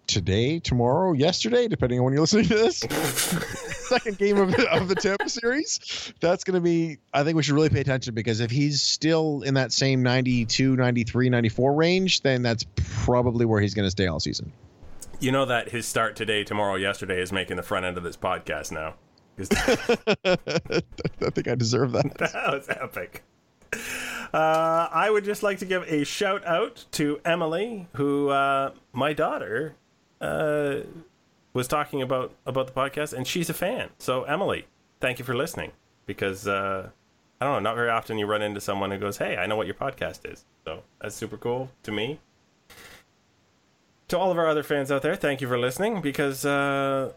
[0.07, 2.79] today, tomorrow, yesterday, depending on when you're listening to this,
[3.85, 6.13] second game of, of the Tampa series.
[6.19, 9.41] That's going to be, I think we should really pay attention because if he's still
[9.43, 14.07] in that same 92, 93, 94 range, then that's probably where he's going to stay
[14.07, 14.51] all season.
[15.19, 18.17] You know that his start today, tomorrow, yesterday is making the front end of this
[18.17, 18.95] podcast now.
[19.39, 22.13] I think I deserve that.
[22.17, 23.23] that was epic.
[24.33, 29.13] Uh, I would just like to give a shout out to Emily, who uh, my
[29.13, 29.75] daughter
[30.22, 30.78] uh,
[31.53, 33.89] was talking about about the podcast, and she's a fan.
[33.97, 34.68] So Emily,
[34.99, 35.72] thank you for listening.
[36.05, 36.89] Because uh,
[37.41, 39.55] I don't know, not very often you run into someone who goes, "Hey, I know
[39.55, 42.20] what your podcast is." So that's super cool to me.
[44.09, 46.01] To all of our other fans out there, thank you for listening.
[46.01, 47.13] Because uh,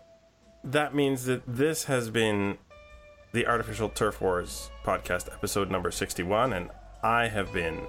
[0.65, 2.59] that means that this has been
[3.33, 6.71] the Artificial Turf Wars podcast, episode number 61, and
[7.03, 7.87] I have been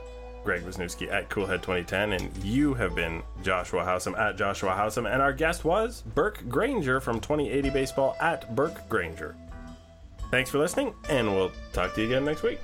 [0.50, 5.32] Greg Wisniewski at Coolhead2010, and you have been Joshua Howsam at Joshua Howsam, and our
[5.32, 9.36] guest was Burke Granger from 2080 Baseball at Burke Granger.
[10.32, 12.60] Thanks for listening, and we'll talk to you again next week.